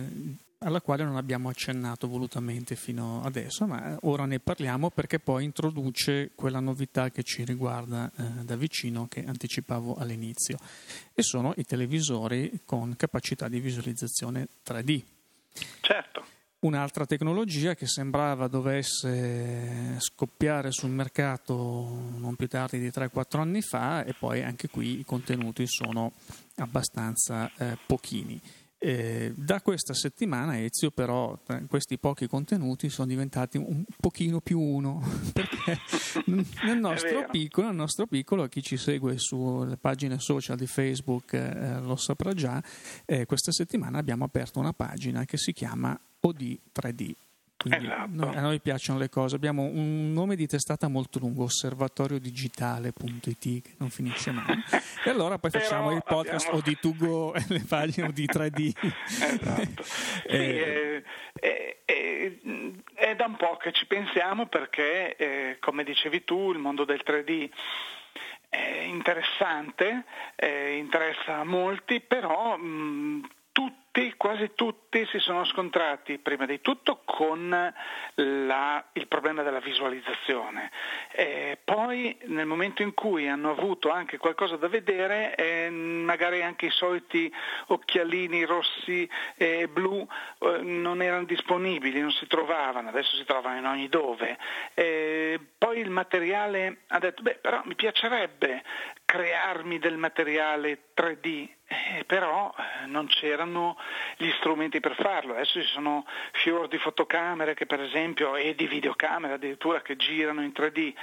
alla 0.58 0.80
quale 0.80 1.02
non 1.02 1.16
abbiamo 1.16 1.48
accennato 1.48 2.06
volutamente 2.06 2.76
fino 2.76 3.22
adesso, 3.24 3.66
ma 3.66 3.98
ora 4.02 4.24
ne 4.24 4.38
parliamo 4.38 4.90
perché 4.90 5.18
poi 5.18 5.44
introduce 5.44 6.30
quella 6.34 6.60
novità 6.60 7.10
che 7.10 7.24
ci 7.24 7.44
riguarda 7.44 8.10
eh, 8.16 8.22
da 8.44 8.54
vicino 8.54 9.08
che 9.08 9.24
anticipavo 9.26 9.96
all'inizio, 9.96 10.58
e 11.12 11.22
sono 11.22 11.52
i 11.56 11.64
televisori 11.64 12.60
con 12.64 12.94
capacità 12.96 13.48
di 13.48 13.58
visualizzazione 13.58 14.46
3D. 14.64 15.02
Certo 15.80 16.31
un'altra 16.62 17.06
tecnologia 17.06 17.74
che 17.74 17.86
sembrava 17.86 18.46
dovesse 18.46 19.96
scoppiare 19.98 20.70
sul 20.70 20.90
mercato 20.90 22.10
non 22.16 22.36
più 22.36 22.46
tardi 22.46 22.78
di 22.78 22.88
3-4 22.88 23.38
anni 23.38 23.62
fa 23.62 24.04
e 24.04 24.14
poi 24.14 24.42
anche 24.42 24.68
qui 24.68 25.00
i 25.00 25.04
contenuti 25.04 25.66
sono 25.66 26.12
abbastanza 26.56 27.50
eh, 27.56 27.76
pochini. 27.86 28.40
Eh, 28.84 29.32
da 29.36 29.60
questa 29.60 29.94
settimana 29.94 30.60
Ezio 30.60 30.90
però 30.90 31.38
questi 31.68 31.98
pochi 31.98 32.26
contenuti 32.26 32.88
sono 32.88 33.06
diventati 33.06 33.56
un 33.56 33.84
pochino 34.00 34.40
più 34.40 34.58
uno 34.58 35.00
perché 35.32 35.78
nel 36.64 36.78
nostro, 36.80 37.26
piccolo, 37.30 37.68
nel 37.68 37.76
nostro 37.76 38.08
piccolo 38.08 38.48
chi 38.48 38.60
ci 38.60 38.76
segue 38.76 39.18
sulle 39.18 39.76
pagine 39.76 40.18
social 40.18 40.56
di 40.56 40.66
Facebook 40.66 41.32
eh, 41.32 41.78
lo 41.80 41.94
saprà 41.94 42.32
già 42.32 42.60
eh, 43.04 43.24
questa 43.24 43.52
settimana 43.52 43.98
abbiamo 43.98 44.24
aperto 44.24 44.58
una 44.58 44.72
pagina 44.72 45.24
che 45.26 45.36
si 45.36 45.52
chiama 45.52 45.96
OD 46.22 46.58
3D. 46.80 47.14
Quindi 47.62 47.86
esatto. 47.86 48.36
a 48.36 48.40
noi 48.40 48.60
piacciono 48.60 48.98
le 48.98 49.08
cose. 49.08 49.36
Abbiamo 49.36 49.62
un 49.62 50.12
nome 50.12 50.34
di 50.34 50.48
testata 50.48 50.88
molto 50.88 51.20
lungo, 51.20 51.44
osservatoriodigitale.it, 51.44 53.62
che 53.62 53.74
non 53.78 53.88
finisce 53.88 54.32
mai. 54.32 54.60
e 55.04 55.10
allora 55.10 55.38
poi 55.38 55.52
facciamo 55.52 55.92
il 55.92 56.02
podcast 56.04 56.48
abbiamo... 56.48 56.64
OD2Go 56.66 57.36
e 57.38 57.44
le 57.52 57.62
pagine 57.68 58.08
OD3D. 58.08 58.72
esatto. 59.06 59.84
eh, 60.26 61.04
eh, 61.34 61.82
eh, 61.84 62.40
è 62.94 63.14
da 63.14 63.26
un 63.26 63.36
po' 63.36 63.56
che 63.58 63.70
ci 63.70 63.86
pensiamo 63.86 64.46
perché, 64.46 65.14
eh, 65.14 65.58
come 65.60 65.84
dicevi 65.84 66.24
tu, 66.24 66.50
il 66.50 66.58
mondo 66.58 66.84
del 66.84 67.02
3D 67.06 67.48
è 68.48 68.80
interessante, 68.82 70.02
eh, 70.34 70.74
interessa 70.76 71.38
a 71.38 71.44
molti, 71.44 72.00
però 72.00 72.56
mh, 72.56 73.28
tutti, 73.92 74.14
quasi 74.16 74.52
tutti 74.54 75.06
si 75.06 75.18
sono 75.18 75.44
scontrati 75.44 76.18
prima 76.18 76.46
di 76.46 76.60
tutto 76.62 77.02
con 77.04 77.50
la, 78.14 78.84
il 78.94 79.06
problema 79.06 79.42
della 79.42 79.60
visualizzazione. 79.60 80.70
E 81.12 81.58
poi 81.62 82.16
nel 82.24 82.46
momento 82.46 82.82
in 82.82 82.94
cui 82.94 83.28
hanno 83.28 83.50
avuto 83.50 83.90
anche 83.90 84.16
qualcosa 84.16 84.56
da 84.56 84.68
vedere, 84.68 85.34
eh, 85.34 85.68
magari 85.70 86.42
anche 86.42 86.66
i 86.66 86.70
soliti 86.70 87.32
occhialini 87.66 88.44
rossi 88.44 89.08
e 89.36 89.68
blu 89.68 90.06
eh, 90.38 90.62
non 90.62 91.02
erano 91.02 91.24
disponibili, 91.24 92.00
non 92.00 92.12
si 92.12 92.26
trovavano, 92.26 92.88
adesso 92.88 93.14
si 93.16 93.24
trovano 93.24 93.58
in 93.58 93.66
ogni 93.66 93.88
dove. 93.88 94.38
E 94.72 95.38
poi 95.58 95.80
il 95.80 95.90
materiale 95.90 96.78
ha 96.88 96.98
detto, 96.98 97.22
beh 97.22 97.38
però 97.42 97.60
mi 97.64 97.74
piacerebbe 97.74 98.62
crearmi 99.12 99.78
del 99.78 99.98
materiale 99.98 100.84
3D, 100.96 101.46
eh, 101.66 102.04
però 102.06 102.50
eh, 102.56 102.86
non 102.86 103.06
c'erano 103.08 103.76
gli 104.16 104.30
strumenti 104.38 104.80
per 104.80 104.94
farlo. 104.94 105.34
Adesso 105.34 105.60
ci 105.60 105.68
sono 105.68 106.06
fior 106.32 106.66
di 106.66 106.78
fotocamere 106.78 107.52
che 107.52 107.66
per 107.66 107.82
esempio 107.82 108.36
e 108.36 108.54
di 108.54 108.66
videocamere 108.66 109.34
addirittura 109.34 109.82
che 109.82 109.96
girano 109.96 110.40
in 110.40 110.52
3D. 110.56 110.94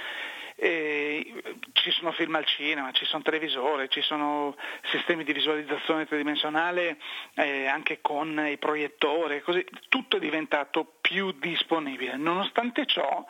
E 0.56 1.40
ci 1.72 1.92
sono 1.92 2.10
film 2.10 2.34
al 2.34 2.44
cinema, 2.46 2.90
ci 2.90 3.04
sono 3.04 3.22
televisori, 3.22 3.88
ci 3.88 4.02
sono 4.02 4.56
sistemi 4.90 5.22
di 5.22 5.32
visualizzazione 5.32 6.04
tridimensionale 6.04 6.98
eh, 7.34 7.66
anche 7.66 8.00
con 8.00 8.44
i 8.44 8.58
proiettori, 8.58 9.40
così 9.40 9.64
tutto 9.88 10.16
è 10.16 10.18
diventato 10.18 10.96
più 11.00 11.30
disponibile. 11.38 12.16
Nonostante 12.16 12.86
ciò, 12.86 13.24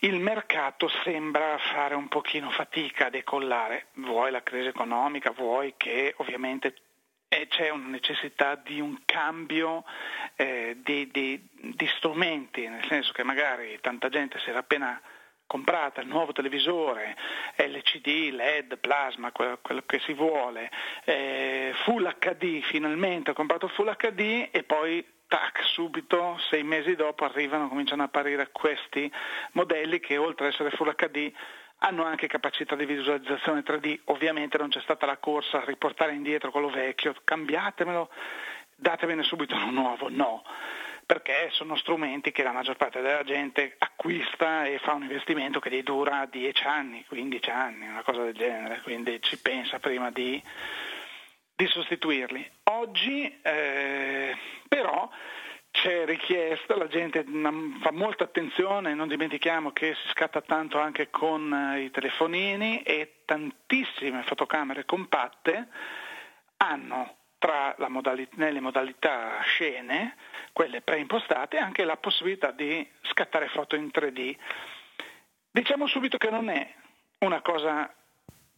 il 0.00 0.18
mercato 0.18 0.88
sembra 1.04 1.58
fare 1.58 1.94
un 1.94 2.08
pochino 2.08 2.50
fatica 2.50 3.06
a 3.06 3.10
decollare, 3.10 3.86
vuoi 3.94 4.30
la 4.30 4.42
crisi 4.42 4.68
economica, 4.68 5.30
vuoi 5.30 5.74
che 5.76 6.14
ovviamente 6.18 6.74
eh, 7.28 7.46
c'è 7.48 7.68
una 7.70 7.88
necessità 7.88 8.56
di 8.56 8.80
un 8.80 9.02
cambio 9.04 9.84
eh, 10.36 10.78
di, 10.82 11.08
di, 11.10 11.40
di, 11.52 11.86
strumenti, 11.96 12.66
nel 12.66 12.84
senso 12.86 13.12
che 13.12 13.22
magari 13.22 13.78
tanta 13.80 14.08
gente 14.08 14.38
si 14.40 14.50
era 14.50 14.60
appena 14.60 15.00
comprata 15.46 16.00
il 16.00 16.08
nuovo 16.08 16.32
televisore, 16.32 17.16
LCD, 17.56 18.30
LED, 18.32 18.78
plasma, 18.78 19.32
quello, 19.32 19.58
quello 19.60 19.82
che 19.84 19.98
si 20.00 20.12
vuole, 20.12 20.70
eh, 21.04 21.72
Full 21.84 22.16
HD, 22.18 22.62
finalmente 22.62 23.30
ho 23.30 23.34
comprato 23.34 23.68
Full 23.68 23.96
HD 23.96 24.48
e 24.50 24.62
poi 24.62 25.04
tac, 25.30 25.62
subito, 25.62 26.36
sei 26.50 26.64
mesi 26.64 26.96
dopo 26.96 27.24
arrivano, 27.24 27.68
cominciano 27.68 28.02
a 28.02 28.06
apparire 28.06 28.48
questi 28.50 29.10
modelli 29.52 30.00
che 30.00 30.16
oltre 30.16 30.48
ad 30.48 30.52
essere 30.52 30.70
Full 30.70 30.92
HD 30.96 31.32
hanno 31.78 32.04
anche 32.04 32.26
capacità 32.26 32.74
di 32.74 32.84
visualizzazione 32.84 33.62
3D, 33.62 34.00
ovviamente 34.06 34.58
non 34.58 34.70
c'è 34.70 34.80
stata 34.80 35.06
la 35.06 35.18
corsa 35.18 35.58
a 35.62 35.64
riportare 35.64 36.14
indietro 36.14 36.50
quello 36.50 36.68
vecchio, 36.68 37.14
cambiatemelo, 37.22 38.10
datevene 38.74 39.22
subito 39.22 39.54
uno 39.54 39.70
nuovo, 39.70 40.08
no, 40.10 40.42
perché 41.06 41.48
sono 41.52 41.76
strumenti 41.76 42.32
che 42.32 42.42
la 42.42 42.52
maggior 42.52 42.76
parte 42.76 43.00
della 43.00 43.22
gente 43.22 43.76
acquista 43.78 44.64
e 44.64 44.78
fa 44.78 44.94
un 44.94 45.02
investimento 45.02 45.60
che 45.60 45.70
gli 45.70 45.84
dura 45.84 46.26
10 46.28 46.64
anni, 46.66 47.04
15 47.06 47.50
anni, 47.50 47.86
una 47.86 48.02
cosa 48.02 48.24
del 48.24 48.34
genere, 48.34 48.80
quindi 48.82 49.22
ci 49.22 49.38
pensa 49.38 49.78
prima 49.78 50.10
di 50.10 50.42
di 51.60 51.66
sostituirli. 51.66 52.50
Oggi 52.70 53.38
eh, 53.42 54.34
però 54.66 55.10
c'è 55.70 56.06
richiesta, 56.06 56.74
la 56.74 56.88
gente 56.88 57.22
fa 57.82 57.92
molta 57.92 58.24
attenzione, 58.24 58.94
non 58.94 59.08
dimentichiamo 59.08 59.70
che 59.72 59.94
si 59.94 60.08
scatta 60.08 60.40
tanto 60.40 60.78
anche 60.78 61.10
con 61.10 61.52
eh, 61.52 61.82
i 61.82 61.90
telefonini 61.90 62.80
e 62.80 63.16
tantissime 63.26 64.22
fotocamere 64.22 64.86
compatte 64.86 65.68
hanno 66.56 67.16
tra 67.38 67.74
modalità, 67.88 68.36
nelle 68.36 68.60
modalità 68.60 69.40
scene, 69.42 70.16
quelle 70.52 70.80
preimpostate, 70.80 71.58
anche 71.58 71.84
la 71.84 71.96
possibilità 71.98 72.52
di 72.52 72.86
scattare 73.02 73.48
foto 73.48 73.76
in 73.76 73.90
3D. 73.92 74.34
Diciamo 75.50 75.86
subito 75.86 76.16
che 76.16 76.30
non 76.30 76.48
è 76.48 76.74
una 77.18 77.42
cosa 77.42 77.92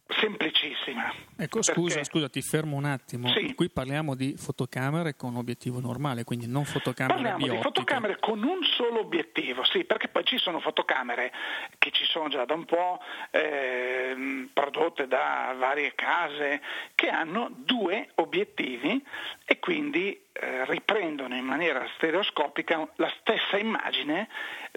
semplicissima. 0.07 1.13
Ecco, 1.37 1.61
scusa, 1.61 1.95
perché... 1.95 2.09
scusa, 2.09 2.29
ti 2.29 2.41
fermo 2.41 2.75
un 2.75 2.85
attimo. 2.85 3.29
Sì. 3.29 3.53
Qui 3.55 3.69
parliamo 3.69 4.15
di 4.15 4.35
fotocamere 4.37 5.15
con 5.15 5.35
obiettivo 5.35 5.79
normale, 5.79 6.23
quindi 6.23 6.47
non 6.47 6.65
fotocamere 6.65 7.13
Parliamo 7.13 7.37
biottiche. 7.37 7.57
di 7.57 7.63
fotocamere 7.63 8.17
con 8.19 8.43
un 8.43 8.63
solo 8.63 8.99
obiettivo, 8.99 9.63
sì, 9.63 9.85
perché 9.85 10.09
poi 10.09 10.23
ci 10.25 10.37
sono 10.37 10.59
fotocamere 10.59 11.31
che 11.77 11.91
ci 11.91 12.05
sono 12.05 12.27
già 12.27 12.45
da 12.45 12.53
un 12.53 12.65
po', 12.65 12.99
eh, 13.31 14.49
prodotte 14.53 15.07
da 15.07 15.55
varie 15.57 15.93
case, 15.95 16.61
che 16.95 17.09
hanno 17.09 17.49
due 17.55 18.09
obiettivi 18.15 19.03
e 19.45 19.59
quindi 19.59 20.19
eh, 20.33 20.65
riprendono 20.65 21.35
in 21.35 21.45
maniera 21.45 21.85
stereoscopica 21.95 22.87
la 22.95 23.11
stessa 23.19 23.57
immagine 23.57 24.27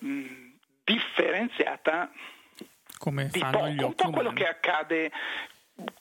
mh, 0.00 0.24
differenziata 0.84 2.10
come 2.98 3.28
fanno 3.30 3.58
poco, 3.58 3.68
gli 3.68 3.82
occhi 3.82 4.04
un 4.04 4.10
po' 4.10 4.10
quello 4.10 4.28
umani. 4.30 4.44
che 4.44 4.48
accade 4.48 5.12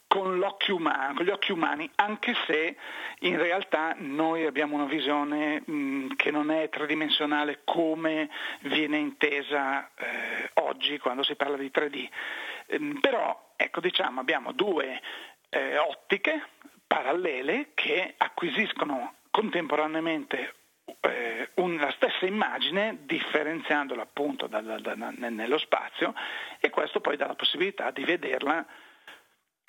con, 0.07 0.41
umano, 0.69 1.13
con, 1.13 1.25
gli 1.25 1.29
occhi 1.29 1.51
umani, 1.51 1.89
anche 1.95 2.33
se 2.45 2.77
in 3.19 3.37
realtà 3.37 3.95
noi 3.97 4.45
abbiamo 4.45 4.75
una 4.75 4.85
visione 4.85 5.61
mh, 5.65 6.15
che 6.15 6.31
non 6.31 6.51
è 6.51 6.69
tridimensionale 6.69 7.61
come 7.65 8.29
viene 8.61 8.97
intesa 8.97 9.89
eh, 9.95 10.51
oggi 10.55 10.97
quando 10.99 11.23
si 11.23 11.35
parla 11.35 11.57
di 11.57 11.69
3D. 11.73 12.07
Ehm, 12.67 12.99
però 13.01 13.53
ecco, 13.57 13.81
diciamo, 13.81 14.21
abbiamo 14.21 14.53
due 14.53 15.01
eh, 15.49 15.77
ottiche 15.77 16.47
parallele 16.87 17.71
che 17.73 18.13
acquisiscono 18.17 19.15
contemporaneamente 19.31 20.53
eh, 21.01 21.49
una 21.55 21.91
stessa 21.91 22.25
immagine 22.25 22.99
differenziandola 23.01 24.03
appunto 24.03 24.47
da, 24.47 24.61
da, 24.61 24.77
da, 24.77 24.95
nello 24.95 25.57
spazio 25.57 26.13
e 26.59 26.69
questo 26.69 27.01
poi 27.01 27.17
dà 27.17 27.27
la 27.27 27.35
possibilità 27.35 27.91
di 27.91 28.03
vederla 28.03 28.65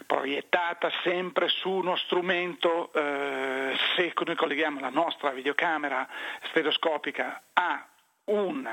proiettata 0.05 0.91
sempre 1.03 1.49
su 1.49 1.71
uno 1.71 1.97
strumento, 1.97 2.93
eh, 2.93 3.75
se 3.95 4.13
noi 4.25 4.37
colleghiamo 4.37 4.79
la 4.79 4.91
nostra 4.91 5.31
videocamera 5.31 6.07
stereoscopica 6.51 7.43
a 7.55 7.87
un, 8.25 8.69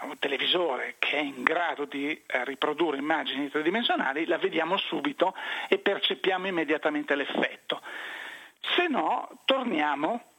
un, 0.00 0.18
televisore 0.18 0.96
che 0.98 1.18
è 1.18 1.20
in 1.20 1.42
grado 1.42 1.84
di 1.84 2.10
eh, 2.10 2.44
riprodurre 2.44 2.96
immagini 2.96 3.50
tridimensionali, 3.50 4.26
la 4.26 4.38
vediamo 4.38 4.76
subito 4.76 5.34
e 5.68 5.78
percepiamo 5.78 6.46
immediatamente 6.46 7.14
l'effetto. 7.14 7.82
Se 8.60 8.86
no, 8.88 9.40
torniamo 9.44 10.31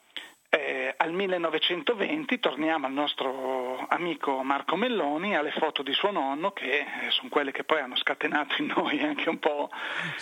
eh, 0.55 0.93
al 0.97 1.11
1920 1.13 2.39
torniamo 2.39 2.85
al 2.85 2.93
nostro 2.93 3.87
amico 3.89 4.43
Marco 4.43 4.75
Melloni, 4.75 5.35
alle 5.35 5.49
foto 5.49 5.81
di 5.81 5.93
suo 5.93 6.11
nonno, 6.11 6.51
che 6.51 6.77
eh, 6.77 7.09
sono 7.09 7.29
quelle 7.29 7.51
che 7.51 7.63
poi 7.63 7.79
hanno 7.79 7.95
scatenato 7.95 8.61
in 8.61 8.67
noi 8.67 9.01
anche 9.01 9.29
un 9.29 9.39
po' 9.39 9.71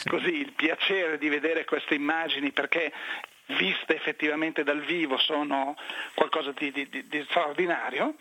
così 0.05 0.37
il 0.37 0.53
piacere 0.53 1.17
di 1.17 1.27
vedere 1.27 1.65
queste 1.65 1.95
immagini, 1.95 2.53
perché 2.53 2.93
viste 3.57 3.93
effettivamente 3.93 4.63
dal 4.63 4.79
vivo 4.79 5.17
sono 5.17 5.75
qualcosa 6.13 6.53
di, 6.53 6.71
di, 6.71 6.87
di 6.89 7.25
straordinario. 7.27 8.15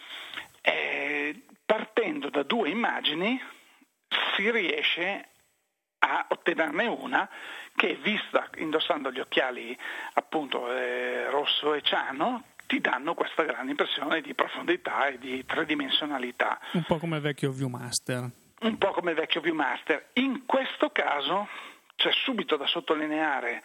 Eh, 0.62 1.42
partendo 1.64 2.28
da 2.28 2.42
due 2.42 2.70
immagini 2.70 3.40
si 4.34 4.50
riesce 4.50 5.28
a 6.00 6.26
ottenerne 6.28 6.86
una 6.86 7.30
che 7.74 7.98
vista 8.02 8.48
indossando 8.56 9.10
gli 9.10 9.20
occhiali 9.20 9.76
appunto 10.14 10.70
eh, 10.72 11.28
rosso 11.30 11.74
e 11.74 11.82
ciano 11.82 12.44
ti 12.66 12.80
danno 12.80 13.14
questa 13.14 13.42
grande 13.42 13.70
impressione 13.70 14.20
di 14.20 14.34
profondità 14.34 15.06
e 15.06 15.18
di 15.18 15.44
tridimensionalità. 15.44 16.60
Un 16.72 16.84
po' 16.84 16.98
come 16.98 17.16
il 17.16 17.22
vecchio 17.22 17.50
Viewmaster. 17.50 18.30
Un 18.60 18.78
po' 18.78 18.90
come 18.92 19.10
il 19.10 19.16
vecchio 19.16 19.40
Viewmaster. 19.40 20.10
In 20.14 20.44
questo 20.46 20.90
caso 20.90 21.48
c'è 21.96 22.12
subito 22.12 22.56
da 22.56 22.66
sottolineare 22.66 23.62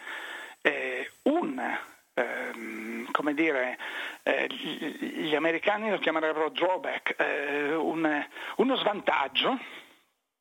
eh, 0.60 1.10
un 1.22 1.78
ehm, 2.14 3.10
come 3.12 3.34
dire, 3.34 3.78
eh, 4.22 4.46
gli 4.48 5.34
americani 5.34 5.90
lo 5.90 5.98
chiamerebbero 5.98 6.50
drawback, 6.50 7.14
eh, 7.18 7.74
un, 7.74 8.26
uno 8.56 8.76
svantaggio 8.76 9.58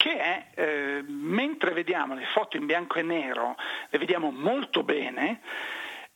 che 0.06 0.20
è, 0.20 0.46
eh, 0.54 1.04
mentre 1.08 1.72
vediamo 1.72 2.14
le 2.14 2.28
foto 2.32 2.58
in 2.58 2.68
bianco 2.68 3.00
e 3.00 3.02
nero, 3.02 3.56
le 3.90 3.98
vediamo 3.98 4.30
molto 4.30 4.84
bene, 4.84 5.40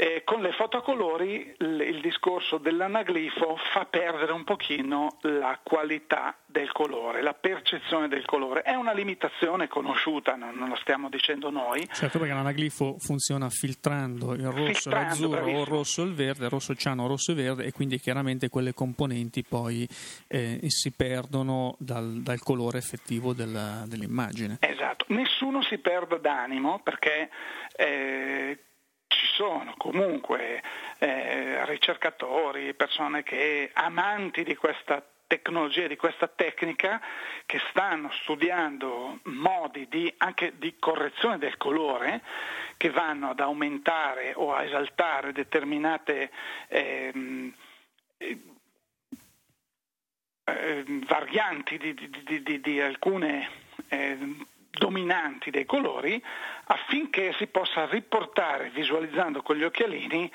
eh, 0.01 0.21
con 0.23 0.39
le 0.39 0.53
foto 0.53 0.77
a 0.77 0.81
colori 0.81 1.53
il, 1.57 1.81
il, 1.81 1.99
discorso 1.99 2.57
dell'anaglifo 2.57 3.57
fa 3.73 3.83
perdere 3.83 4.31
un 4.31 4.45
pochino 4.45 5.17
la 5.23 5.59
qualità 5.61 6.37
del 6.45 6.71
colore, 6.71 7.21
la 7.21 7.33
percezione 7.33 8.07
del 8.07 8.23
colore. 8.23 8.61
È 8.61 8.73
una 8.75 8.93
limitazione 8.93 9.67
conosciuta, 9.67 10.35
non, 10.37 10.55
non 10.55 10.69
lo 10.69 10.77
stiamo 10.77 11.09
dicendo 11.09 11.49
noi. 11.49 11.85
Certo 11.91 12.17
perché 12.17 12.33
l'anaglifo 12.33 12.95
funziona 12.97 13.49
filtrando 13.49 14.35
il 14.35 14.45
rosso 14.45 14.71
filtrando, 14.71 14.95
e 14.95 15.03
l'azzurro 15.03 15.29
bravissimo. 15.31 15.59
o 15.59 15.61
il 15.63 15.67
rosso 15.67 16.01
e 16.01 16.05
il 16.05 16.13
verde, 16.13 16.43
il 16.45 16.49
rosso 16.49 16.75
ciano, 16.75 17.05
rosso 17.05 17.31
e 17.31 17.35
verde 17.35 17.65
e 17.65 17.73
quindi 17.73 17.99
chiaramente 17.99 18.47
quelle 18.47 18.73
componenti 18.73 19.43
poi 19.43 19.85
eh, 20.29 20.61
si 20.67 20.93
perdono 20.93 21.75
dal, 21.77 22.21
dal 22.21 22.39
colore 22.39 22.77
effettivo 22.77 23.33
della, 23.33 23.83
dell'immagine. 23.85 24.59
Esatto, 24.61 25.03
nessuno 25.09 25.61
si 25.61 25.77
perde 25.79 26.21
d'animo 26.21 26.79
perché... 26.81 27.29
Eh, 27.75 28.59
ci 29.09 29.25
sono 29.33 29.73
comunque 29.77 30.61
eh, 30.99 31.65
ricercatori, 31.65 32.73
persone 32.75 33.23
che 33.23 33.71
amanti 33.73 34.43
di 34.43 34.55
questa 34.55 35.03
tecnologia, 35.25 35.87
di 35.87 35.95
questa 35.95 36.27
tecnica, 36.27 37.01
che 37.45 37.59
stanno 37.69 38.11
studiando 38.21 39.19
modi 39.23 39.87
di, 39.89 40.11
anche 40.17 40.53
di 40.57 40.75
correzione 40.79 41.37
del 41.37 41.57
colore 41.57 42.21
che 42.77 42.91
vanno 42.91 43.31
ad 43.31 43.39
aumentare 43.39 44.33
o 44.35 44.53
a 44.53 44.63
esaltare 44.63 45.31
determinate 45.31 46.31
eh, 46.67 47.53
eh, 48.17 48.37
varianti 51.07 51.77
di, 51.77 51.93
di, 51.93 52.43
di, 52.43 52.61
di 52.61 52.81
alcune 52.81 53.49
eh, 53.89 54.17
dominanti 54.71 55.49
dei 55.49 55.65
colori 55.65 56.21
affinché 56.65 57.33
si 57.37 57.47
possa 57.47 57.85
riportare 57.87 58.69
visualizzando 58.69 59.41
con 59.41 59.55
gli 59.55 59.63
occhialini 59.63 60.31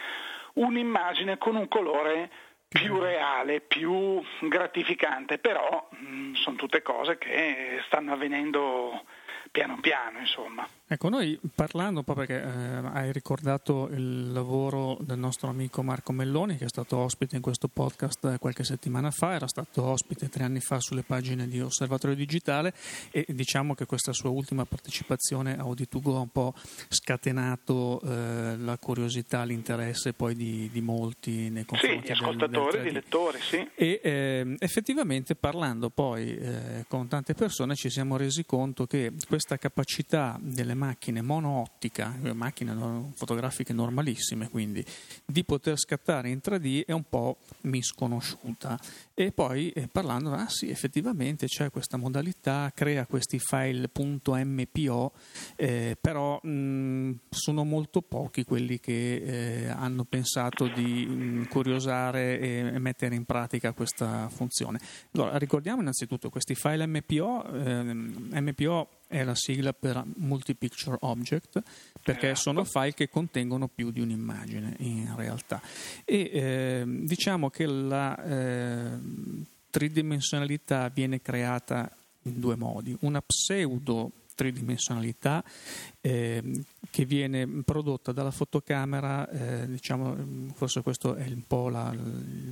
un'immagine 0.54 1.38
con 1.38 1.56
un 1.56 1.68
colore 1.68 2.30
più 2.68 2.98
reale, 2.98 3.60
più 3.60 4.20
gratificante, 4.40 5.38
però 5.38 5.88
mh, 5.90 6.06
mm, 6.06 6.34
sono 6.34 6.56
tutte 6.56 6.82
cose 6.82 7.18
che 7.18 7.80
stanno 7.86 8.12
avvenendo 8.12 9.04
piano 9.52 9.78
piano, 9.80 10.18
insomma. 10.18 10.68
Ecco, 10.86 11.08
noi 11.08 11.40
parlando, 11.54 12.00
un 12.00 12.04
po' 12.04 12.12
perché 12.12 12.42
eh, 12.42 12.46
hai 12.92 13.10
ricordato 13.10 13.88
il 13.90 14.30
lavoro 14.32 14.98
del 15.00 15.18
nostro 15.18 15.48
amico 15.48 15.82
Marco 15.82 16.12
Melloni, 16.12 16.58
che 16.58 16.66
è 16.66 16.68
stato 16.68 16.98
ospite 16.98 17.36
in 17.36 17.40
questo 17.42 17.68
podcast 17.68 18.36
qualche 18.38 18.64
settimana 18.64 19.10
fa, 19.10 19.32
era 19.32 19.46
stato 19.46 19.82
ospite 19.82 20.28
tre 20.28 20.44
anni 20.44 20.60
fa 20.60 20.80
sulle 20.80 21.00
pagine 21.00 21.48
di 21.48 21.58
Osservatorio 21.58 22.14
Digitale 22.14 22.74
e 23.10 23.24
diciamo 23.28 23.74
che 23.74 23.86
questa 23.86 24.12
sua 24.12 24.28
ultima 24.28 24.66
partecipazione 24.66 25.56
a 25.56 25.62
Auditugo 25.62 26.16
ha 26.16 26.20
un 26.20 26.28
po' 26.28 26.52
scatenato 26.88 28.02
eh, 28.02 28.56
la 28.58 28.76
curiosità, 28.76 29.42
l'interesse 29.44 30.12
poi 30.12 30.34
di, 30.34 30.68
di 30.70 30.82
molti 30.82 31.48
nei 31.48 31.64
confronti 31.64 31.96
sì, 31.96 32.02
di 32.04 32.12
ascoltatori, 32.12 32.82
di 32.82 32.90
lettori, 32.90 33.38
sì. 33.40 33.66
E 33.74 34.00
eh, 34.02 34.56
effettivamente 34.58 35.34
parlando 35.34 35.88
poi 35.88 36.36
eh, 36.36 36.84
con 36.88 37.08
tante 37.08 37.32
persone 37.32 37.74
ci 37.74 37.88
siamo 37.88 38.18
resi 38.18 38.44
conto 38.44 38.86
che 38.86 39.12
questa 39.26 39.56
capacità 39.56 40.38
delle 40.42 40.72
delle 40.74 40.86
macchine 40.86 41.22
monoottica, 41.22 42.14
macchine 42.34 43.12
fotografiche 43.14 43.72
normalissime, 43.72 44.50
quindi 44.50 44.84
di 45.24 45.44
poter 45.44 45.78
scattare 45.78 46.28
in 46.28 46.40
3D 46.44 46.84
è 46.84 46.92
un 46.92 47.04
po' 47.08 47.38
misconosciuta. 47.62 48.78
E 49.14 49.32
poi 49.32 49.70
eh, 49.70 49.88
parlando, 49.88 50.32
ah 50.32 50.48
sì, 50.48 50.68
effettivamente 50.68 51.46
c'è 51.46 51.70
questa 51.70 51.96
modalità, 51.96 52.70
crea 52.74 53.06
questi 53.06 53.38
file 53.38 53.88
.mpo, 53.94 55.12
eh, 55.56 55.96
però 56.00 56.40
mh, 56.42 57.20
sono 57.30 57.64
molto 57.64 58.02
pochi 58.02 58.44
quelli 58.44 58.80
che 58.80 59.14
eh, 59.14 59.68
hanno 59.68 60.04
pensato 60.04 60.66
di 60.66 61.06
mh, 61.06 61.48
curiosare 61.48 62.40
e 62.40 62.78
mettere 62.78 63.14
in 63.14 63.24
pratica 63.24 63.72
questa 63.72 64.28
funzione. 64.28 64.80
Allora, 65.12 65.38
ricordiamo 65.38 65.80
innanzitutto 65.80 66.28
questi 66.28 66.54
file 66.54 66.86
MPO, 66.86 67.44
MPO 68.32 68.88
è 69.14 69.22
la 69.22 69.36
sigla 69.36 69.72
per 69.72 70.02
Multi-Picture 70.16 70.96
Object, 71.00 71.62
perché 72.02 72.30
eh. 72.30 72.34
sono 72.34 72.64
file 72.64 72.94
che 72.94 73.08
contengono 73.08 73.68
più 73.68 73.92
di 73.92 74.00
un'immagine 74.00 74.74
in 74.78 75.14
realtà. 75.16 75.62
E 76.04 76.30
eh, 76.32 76.84
diciamo 76.84 77.48
che 77.48 77.64
la 77.64 78.24
eh, 78.24 78.98
tridimensionalità 79.70 80.88
viene 80.88 81.22
creata 81.22 81.88
in 82.22 82.40
due 82.40 82.56
modi, 82.56 82.96
una 83.02 83.22
pseudo 83.22 84.10
tridimensionalità 84.34 85.42
eh, 86.00 86.42
che 86.90 87.04
viene 87.06 87.46
prodotta 87.64 88.12
dalla 88.12 88.30
fotocamera, 88.30 89.28
eh, 89.30 89.66
diciamo, 89.66 90.52
forse 90.54 90.82
questa 90.82 91.16
è 91.16 91.26
un 91.28 91.42
po' 91.46 91.68
la, 91.68 91.94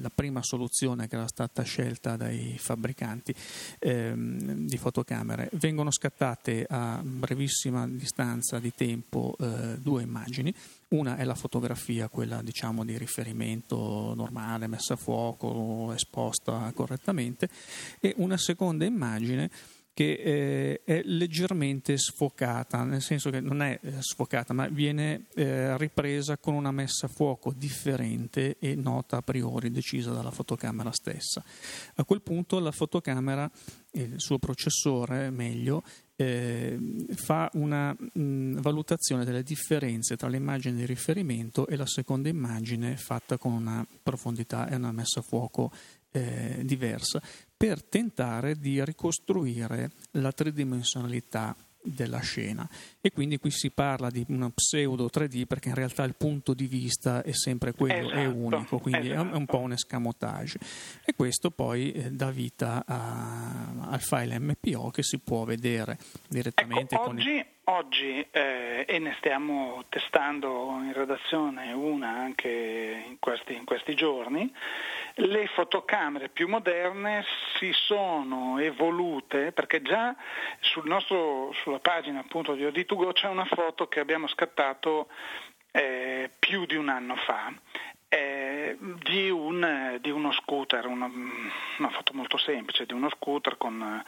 la, 0.00 0.10
prima 0.12 0.42
soluzione 0.42 1.06
che 1.06 1.16
era 1.16 1.26
stata 1.26 1.62
scelta 1.62 2.16
dai 2.16 2.56
fabbricanti 2.58 3.34
eh, 3.78 4.12
di 4.16 4.76
fotocamere. 4.78 5.50
Vengono 5.52 5.90
scattate 5.90 6.66
a 6.68 7.00
brevissima 7.04 7.86
distanza 7.86 8.58
di 8.58 8.72
tempo 8.74 9.36
eh, 9.38 9.78
due 9.78 10.02
immagini. 10.02 10.54
Una 10.88 11.16
è 11.16 11.24
la 11.24 11.34
fotografia, 11.34 12.08
quella 12.08 12.42
diciamo 12.42 12.84
di 12.84 12.96
riferimento 12.98 14.12
normale, 14.14 14.66
messa 14.66 14.94
a 14.94 14.96
fuoco, 14.96 15.92
esposta 15.94 16.70
correttamente, 16.74 17.48
e 18.00 18.14
una 18.16 18.36
seconda 18.36 18.84
immagine 18.84 19.50
che 19.94 20.12
eh, 20.12 20.82
è 20.84 21.02
leggermente 21.04 21.98
sfocata, 21.98 22.82
nel 22.82 23.02
senso 23.02 23.30
che 23.30 23.40
non 23.40 23.60
è 23.60 23.78
eh, 23.82 24.00
sfocata, 24.00 24.54
ma 24.54 24.66
viene 24.68 25.26
eh, 25.34 25.76
ripresa 25.76 26.38
con 26.38 26.54
una 26.54 26.70
messa 26.70 27.06
a 27.06 27.10
fuoco 27.10 27.52
differente 27.54 28.56
e 28.58 28.74
nota 28.74 29.18
a 29.18 29.22
priori 29.22 29.70
decisa 29.70 30.10
dalla 30.12 30.30
fotocamera 30.30 30.92
stessa. 30.92 31.44
A 31.96 32.04
quel 32.04 32.22
punto 32.22 32.58
la 32.58 32.72
fotocamera, 32.72 33.50
il 33.92 34.14
suo 34.16 34.38
processore 34.38 35.28
meglio, 35.30 35.82
eh, 36.16 36.78
fa 37.14 37.50
una 37.54 37.94
mh, 37.94 38.60
valutazione 38.60 39.24
delle 39.24 39.42
differenze 39.42 40.16
tra 40.16 40.28
l'immagine 40.28 40.76
di 40.76 40.86
riferimento 40.86 41.66
e 41.66 41.76
la 41.76 41.86
seconda 41.86 42.28
immagine 42.28 42.96
fatta 42.96 43.36
con 43.36 43.52
una 43.52 43.86
profondità 44.02 44.68
e 44.68 44.76
una 44.76 44.92
messa 44.92 45.20
a 45.20 45.22
fuoco 45.22 45.70
eh, 46.12 46.60
diversa 46.64 47.20
per 47.62 47.84
tentare 47.84 48.56
di 48.56 48.84
ricostruire 48.84 49.92
la 50.14 50.32
tridimensionalità 50.32 51.54
della 51.80 52.18
scena 52.18 52.68
e 53.00 53.12
quindi 53.12 53.38
qui 53.38 53.52
si 53.52 53.70
parla 53.70 54.10
di 54.10 54.24
una 54.30 54.50
pseudo 54.50 55.08
3D 55.08 55.46
perché 55.46 55.68
in 55.68 55.76
realtà 55.76 56.02
il 56.02 56.16
punto 56.16 56.54
di 56.54 56.66
vista 56.66 57.22
è 57.22 57.30
sempre 57.30 57.72
quello, 57.72 58.08
esatto, 58.08 58.18
è 58.18 58.26
unico, 58.26 58.78
quindi 58.80 59.10
esatto. 59.12 59.32
è 59.32 59.36
un 59.36 59.46
po' 59.46 59.58
un 59.58 59.70
escamotage 59.70 60.58
e 61.04 61.14
questo 61.14 61.52
poi 61.52 61.92
eh, 61.92 62.10
dà 62.10 62.32
vita 62.32 62.82
a, 62.84 63.90
al 63.90 64.00
file 64.00 64.40
MPO 64.40 64.90
che 64.90 65.04
si 65.04 65.18
può 65.20 65.44
vedere 65.44 65.98
direttamente 66.28 66.96
ecco, 66.96 67.10
oggi, 67.10 67.28
il... 67.28 67.46
oggi 67.64 68.26
eh, 68.30 68.84
e 68.88 68.98
ne 68.98 69.14
stiamo 69.18 69.84
testando 69.88 70.78
in 70.82 70.92
redazione 70.92 71.72
una 71.72 72.08
anche 72.08 73.04
in 73.06 73.18
questi, 73.20 73.54
in 73.54 73.64
questi 73.64 73.94
giorni 73.94 74.52
le 75.16 75.46
fotocamere 75.48 76.28
più 76.28 76.48
moderne 76.48 77.24
si 77.58 77.70
sono 77.72 78.58
evolute 78.58 79.52
perché 79.52 79.82
già 79.82 80.14
sul 80.60 80.86
nostro, 80.86 81.52
sulla 81.62 81.78
pagina 81.78 82.20
appunto 82.20 82.54
di 82.54 82.64
Oditugo 82.64 83.12
c'è 83.12 83.28
una 83.28 83.44
foto 83.44 83.86
che 83.88 84.00
abbiamo 84.00 84.26
scattato 84.26 85.08
eh, 85.70 86.30
più 86.38 86.66
di 86.66 86.76
un 86.76 86.88
anno 86.88 87.16
fa 87.16 87.52
eh, 88.08 88.76
di, 88.78 89.30
un, 89.30 89.98
di, 90.02 90.10
uno 90.10 90.32
scooter, 90.32 90.84
una, 90.86 91.10
una, 91.78 91.88
foto 91.88 92.12
molto 92.12 92.36
semplice 92.36 92.84
di 92.84 92.92
uno 92.92 93.08
scooter 93.08 93.56
con 93.56 94.04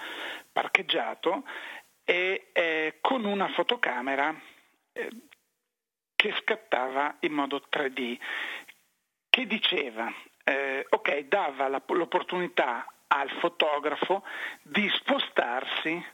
parcheggiato 0.53 1.45
e 2.05 2.49
eh, 2.53 2.99
con 3.01 3.25
una 3.25 3.49
fotocamera 3.49 4.35
eh, 4.93 5.11
che 6.15 6.35
scattava 6.41 7.17
in 7.21 7.33
modo 7.33 7.63
3D 7.71 8.19
che 9.29 9.47
diceva 9.47 10.13
eh, 10.45 10.87
ok, 10.89 11.19
dava 11.21 11.69
la, 11.69 11.83
l'opportunità 11.87 12.87
al 13.09 13.31
fotografo 13.41 14.23
di 14.63 14.89
spostarsi 14.91 16.05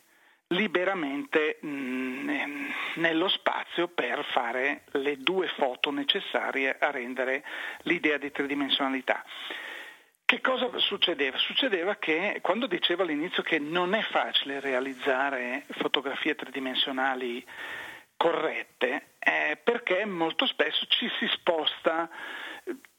liberamente 0.48 1.58
mh, 1.60 1.68
mm, 1.68 2.70
nello 2.96 3.28
spazio 3.28 3.88
per 3.88 4.24
fare 4.32 4.84
le 4.92 5.16
due 5.18 5.48
foto 5.48 5.90
necessarie 5.90 6.76
a 6.78 6.90
rendere 6.90 7.44
l'idea 7.82 8.18
di 8.18 8.30
tridimensionalità. 8.30 9.24
Che 10.30 10.40
cosa 10.40 10.70
succedeva? 10.78 11.36
Succedeva 11.38 11.96
che 11.96 12.38
quando 12.40 12.68
dicevo 12.68 13.02
all'inizio 13.02 13.42
che 13.42 13.58
non 13.58 13.94
è 13.94 14.02
facile 14.02 14.60
realizzare 14.60 15.64
fotografie 15.70 16.36
tridimensionali 16.36 17.44
corrette, 18.16 19.14
è 19.18 19.58
perché 19.60 20.04
molto 20.04 20.46
spesso 20.46 20.86
ci 20.86 21.10
si 21.18 21.26
sposta 21.32 22.08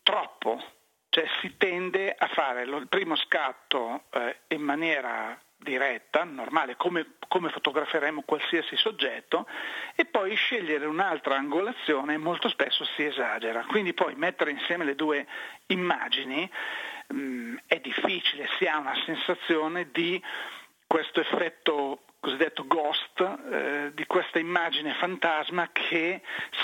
troppo 0.04 0.62
cioè 1.08 1.26
si 1.39 1.56
tende 1.56 2.13
a 2.17 2.28
fare 2.28 2.63
il 2.63 2.88
primo 2.89 3.15
scatto 3.15 4.04
eh, 4.12 4.39
in 4.50 4.62
maniera 4.62 5.39
diretta, 5.58 6.24
normale, 6.24 6.76
come, 6.76 7.13
come, 7.28 7.50
fotograferemo 7.50 8.24
qualsiasi 8.24 8.76
soggetto, 8.76 9.48
e 9.96 10.06
poi 10.06 10.36
scegliere 10.36 10.86
un'altra 10.86 11.36
angolazione 11.36 12.17
molto 12.17 12.50
spesso 12.50 12.84
si 12.96 13.04
esagera. 13.04 13.63
Quindi 13.65 13.94
poi 13.94 14.15
mettere 14.15 14.52
insieme 14.52 14.84
le 14.84 14.96
due 14.96 15.26
immagini 15.67 16.50
mh, 17.12 17.19
mm, 17.19 17.58
è 17.67 17.80
difficile, 17.80 18.47
si 18.58 18.65
ha 18.65 18.78
una 18.78 18.95
sensazione 19.06 19.89
di 19.91 20.21
questo 20.88 21.21
effetto 21.21 22.04
cosiddetto 22.19 22.67
ghost, 22.67 23.19
eh, 23.19 23.91
di 23.95 24.06
questa 24.06 24.38
immagine 24.38 24.93
fantasma 24.93 25.69
che 25.71 26.21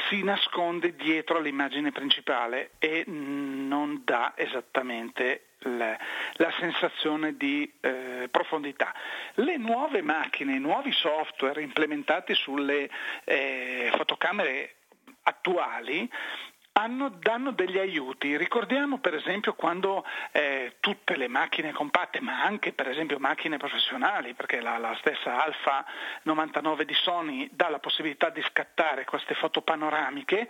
si 0.08 0.22
nasconde 0.24 0.96
dietro 0.96 1.38
all'immagine 1.38 1.92
principale 1.92 2.72
e 2.78 3.04
non 3.08 4.04
dà 4.06 4.34
esattamente 4.36 5.48
la, 5.62 5.98
la 6.34 6.54
sensazione 6.60 7.36
di 7.36 7.70
eh, 7.82 8.28
profondità. 8.30 8.94
Le 9.36 9.58
nuove 9.58 10.04
macchine, 10.04 10.56
i 10.56 10.60
nuovi 10.60 10.92
software 10.92 11.62
implementati 11.62 12.36
sulle 12.36 12.88
eh, 13.24 13.92
fotocamere 13.96 14.76
attuali 15.24 16.10
hanno, 16.78 17.10
danno 17.10 17.52
degli 17.52 17.78
aiuti. 17.78 18.38
Ricordiamo 18.38 19.00
per 19.00 19.16
esempio 19.16 19.54
quando 19.54 20.06
eh, 20.32 20.76
tutte 20.80 21.18
le 21.18 21.28
macchine 21.28 21.72
compatte, 21.72 22.22
ma 22.22 22.44
anche 22.44 22.72
per 22.72 22.88
esempio 22.88 23.18
macchine 23.18 23.58
professionali, 23.58 24.34
perché 24.34 24.62
la, 24.62 24.78
la, 24.78 24.96
stessa 25.00 25.44
Alfa 25.44 25.84
99 26.24 26.86
di 26.86 26.94
Sony 26.94 27.50
dà 27.52 27.70
la 27.70 27.80
possibilità 27.80 28.30
di 28.30 28.42
scattare 28.44 29.06
queste 29.06 29.34
foto 29.34 29.62
panoramiche 29.62 30.48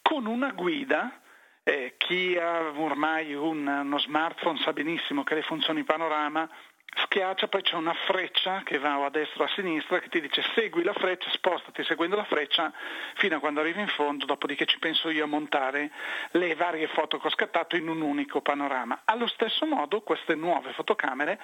con 0.00 0.26
una 0.26 0.50
guida. 0.52 1.20
Eh, 1.62 1.94
chi 1.98 2.36
ha 2.38 2.70
ormai 2.76 3.34
un, 3.34 3.66
uno 3.66 3.98
smartphone 3.98 4.58
sa 4.60 4.72
benissimo 4.72 5.24
che 5.24 5.34
le 5.34 5.42
funzioni 5.42 5.82
panorama 5.82 6.48
schiaccia, 6.94 7.48
poi 7.48 7.62
c'è 7.62 7.74
una 7.74 7.94
freccia 8.06 8.62
che 8.64 8.78
va 8.78 9.04
a 9.04 9.10
destra 9.10 9.44
o 9.44 9.46
a 9.46 9.50
sinistra 9.50 9.98
che 9.98 10.08
ti 10.08 10.20
dice 10.20 10.42
segui 10.54 10.82
la 10.82 10.92
freccia, 10.92 11.30
spostati 11.30 11.84
seguendo 11.84 12.16
la 12.16 12.24
freccia 12.24 12.72
fino 13.16 13.36
a 13.36 13.40
quando 13.40 13.60
arrivi 13.60 13.80
in 13.80 13.88
fondo, 13.88 14.24
dopodiché 14.24 14.66
ci 14.66 14.78
penso 14.78 15.10
io 15.10 15.24
a 15.24 15.28
montare 15.28 15.90
le 16.32 16.54
varie 16.54 16.86
foto 16.88 17.18
che 17.18 17.26
ho 17.26 17.30
scattato 17.30 17.76
in 17.76 17.88
un 17.88 18.00
unico 18.00 18.40
panorama. 18.40 19.02
Allo 19.04 19.26
stesso 19.26 19.66
modo 19.66 20.02
queste 20.02 20.34
nuove 20.34 20.72
fotocamere 20.72 21.40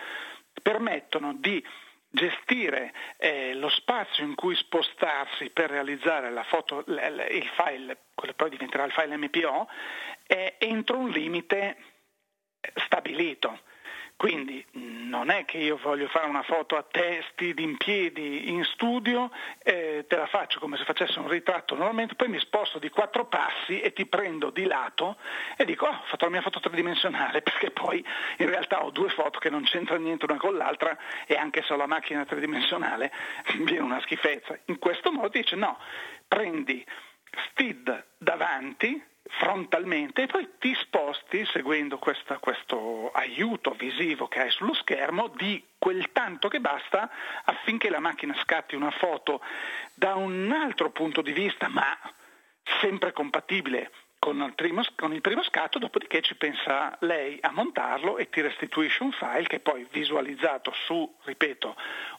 permettono 0.63 1.35
di 1.35 1.65
gestire 2.13 2.93
eh, 3.17 3.55
lo 3.55 3.71
spazio 3.71 4.25
in 4.25 4.35
cui 4.35 4.55
spostarsi 4.55 5.49
per 5.49 5.71
realizzare 5.71 6.31
la 6.31 6.45
foto, 6.45 6.85
il 6.87 7.51
file, 7.57 7.99
quello 8.15 8.35
poi 8.35 8.51
diventerà 8.51 8.85
il 8.85 8.93
file 8.93 9.17
MPO, 9.17 9.69
eh, 10.27 10.57
entro 10.59 10.99
un 10.99 11.09
limite 11.09 11.77
stabilito. 12.85 13.61
Quindi 14.23 14.65
non 14.71 15.31
è 15.31 15.45
che 15.45 15.59
io 15.59 15.77
voglio 15.83 16.07
fare 16.07 16.29
una 16.29 16.45
foto 16.45 16.77
a 16.77 16.85
testi 16.89 17.53
in 17.57 17.77
piedi 17.77 18.51
in 18.51 18.63
studio, 18.63 19.33
eh, 19.65 20.05
te 20.07 20.15
la 20.15 20.27
faccio 20.27 20.61
come 20.61 20.77
se 20.77 20.85
facessi 20.85 21.19
un 21.19 21.27
ritratto 21.27 21.75
normalmente, 21.75 22.15
poi 22.15 22.29
mi 22.29 22.39
sposto 22.39 22.79
di 22.79 22.89
quattro 22.89 23.27
passi 23.27 23.81
e 23.81 23.93
ti 23.93 24.07
prendo 24.07 24.51
di 24.51 24.65
lato 24.67 25.17
e 25.57 25.65
dico 25.65 25.87
oh, 25.87 25.89
ho 25.89 26.05
fatto 26.05 26.27
la 26.27 26.31
mia 26.31 26.41
foto 26.41 26.61
tridimensionale 26.61 27.43
perché 27.43 27.73
poi 27.73 27.99
in 28.37 28.47
realtà 28.47 28.85
ho 28.85 28.91
due 28.91 29.09
foto 29.09 29.41
che 29.41 29.51
non 29.51 29.65
c'entrano 29.65 30.05
niente 30.05 30.25
una 30.25 30.37
con 30.37 30.55
l'altra 30.55 30.97
e 31.27 31.35
anche 31.35 31.65
se 31.65 31.73
ho 31.73 31.77
la 31.77 31.89
macchina 31.89 32.25
tridimensionale 32.25 33.11
viene 33.65 33.83
una 33.83 34.01
schifezza. 34.03 34.57
In 34.67 34.79
questo 34.79 35.11
modo 35.11 35.31
dice 35.31 35.57
no, 35.57 35.81
prendi 36.29 36.87
STID 37.51 38.05
davanti, 38.19 39.03
frontalmente 39.25 40.23
e 40.23 40.27
poi 40.27 40.49
ti 40.59 40.75
sposti 40.75 41.45
seguendo 41.47 41.99
questa, 41.99 42.39
questo 42.39 43.11
aiuto 43.13 43.71
visivo 43.73 44.29
che 44.29 44.41
hai 44.41 44.51
sullo 44.51 44.75
schermo 44.75 45.29
di 45.37 45.65
quel 45.79 46.11
tanto 46.13 46.49
che 46.49 46.61
basta 46.61 47.11
affinché 47.45 47.89
la 47.89 48.01
macchina 48.01 48.35
scatti 48.43 48.75
una 48.75 48.91
foto 48.91 49.41
da 49.95 50.15
un 50.15 50.51
altro 50.53 50.91
punto 50.91 51.23
di 51.23 51.33
vista 51.33 51.69
ma 51.69 51.97
sempre 52.81 53.13
compatibile 53.13 53.91
con 54.23 54.41
il, 54.41 54.55
primo, 54.55 54.83
con 54.95 55.13
il, 55.13 55.21
primo, 55.21 55.43
scatto, 55.43 55.81
dopodiché 55.81 56.23
ci 56.23 56.37
pensa 56.37 56.97
lei 57.01 57.39
a 57.41 57.51
montarlo 57.51 58.19
e 58.19 58.29
ti 58.29 58.41
restituisce 58.41 59.03
un 59.03 59.11
file 59.11 59.49
che 59.49 59.59
poi 59.59 59.85
visualizzato 59.91 60.73
su, 60.87 61.13
ripeto, 61.25 61.75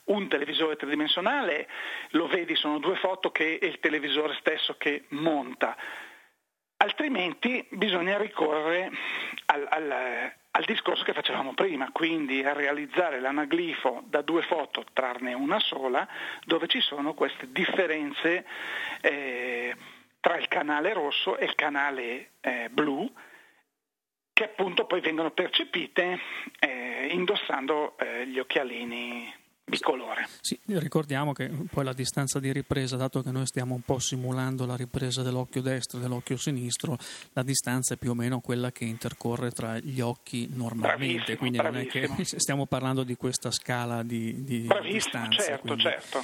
un 0.05 0.27
televisore 0.27 0.75
tridimensionale, 0.75 1.69
lo 2.09 2.27
vedi, 2.27 2.57
sono 2.57 2.79
due 2.79 2.97
foto 2.97 3.31
che 3.31 3.57
è 3.57 3.65
il 3.65 3.79
televisore 3.79 4.35
stesso 4.41 4.75
che 4.75 5.05
monta. 5.11 5.77
Altrimenti 6.83 7.65
bisogna 7.69 8.17
ricorrere 8.17 8.91
al, 9.45 9.65
al, 9.69 9.91
al 10.51 10.63
discorso 10.65 11.05
che 11.05 11.13
facevamo 11.13 11.53
prima, 11.53 11.89
quindi 11.93 12.43
a 12.43 12.51
realizzare 12.51 13.21
l'anaglifo 13.21 14.03
da 14.07 14.21
due 14.21 14.41
foto, 14.41 14.83
trarne 14.91 15.33
una 15.33 15.61
sola, 15.61 16.05
dove 16.43 16.67
ci 16.67 16.81
sono 16.81 17.13
queste 17.13 17.49
differenze. 17.53 18.45
Eh, 18.99 19.75
tra 20.19 20.37
il 20.37 20.49
canale 20.49 20.93
rosso 20.93 21.37
e 21.37 21.45
il 21.45 21.55
canale 21.55 22.31
eh, 22.41 22.69
blu 22.69 23.09
che 24.31 24.43
appunto 24.45 24.85
poi 24.85 25.01
vengono 25.01 25.31
percepite 25.31 26.19
eh, 26.59 27.07
indossando 27.11 27.97
eh, 27.97 28.25
gli 28.27 28.39
occhialini 28.39 29.42
bicolore. 29.65 30.27
Sì, 30.41 30.59
ricordiamo 30.65 31.33
che 31.33 31.49
poi 31.71 31.83
la 31.83 31.93
distanza 31.93 32.39
di 32.39 32.51
ripresa, 32.51 32.97
dato 32.97 33.21
che 33.21 33.31
noi 33.31 33.45
stiamo 33.45 33.73
un 33.75 33.81
po' 33.81 33.99
simulando 33.99 34.65
la 34.65 34.75
ripresa 34.75 35.21
dell'occhio 35.21 35.61
destro 35.61 35.99
e 35.99 36.01
dell'occhio 36.01 36.37
sinistro, 36.37 36.97
la 37.33 37.43
distanza 37.43 37.93
è 37.93 37.97
più 37.97 38.11
o 38.11 38.13
meno 38.13 38.39
quella 38.39 38.71
che 38.71 38.85
intercorre 38.85 39.51
tra 39.51 39.77
gli 39.79 40.01
occhi 40.01 40.49
normalmente, 40.51 40.97
bravissimo, 40.97 41.37
quindi 41.37 41.57
bravissimo. 41.57 42.07
non 42.07 42.17
è 42.17 42.25
che 42.25 42.37
stiamo 42.39 42.65
parlando 42.65 43.03
di 43.03 43.15
questa 43.15 43.51
scala 43.51 44.03
di, 44.03 44.43
di 44.43 44.67
distanza. 44.83 45.43
Certo, 45.43 45.77
certo. 45.77 46.23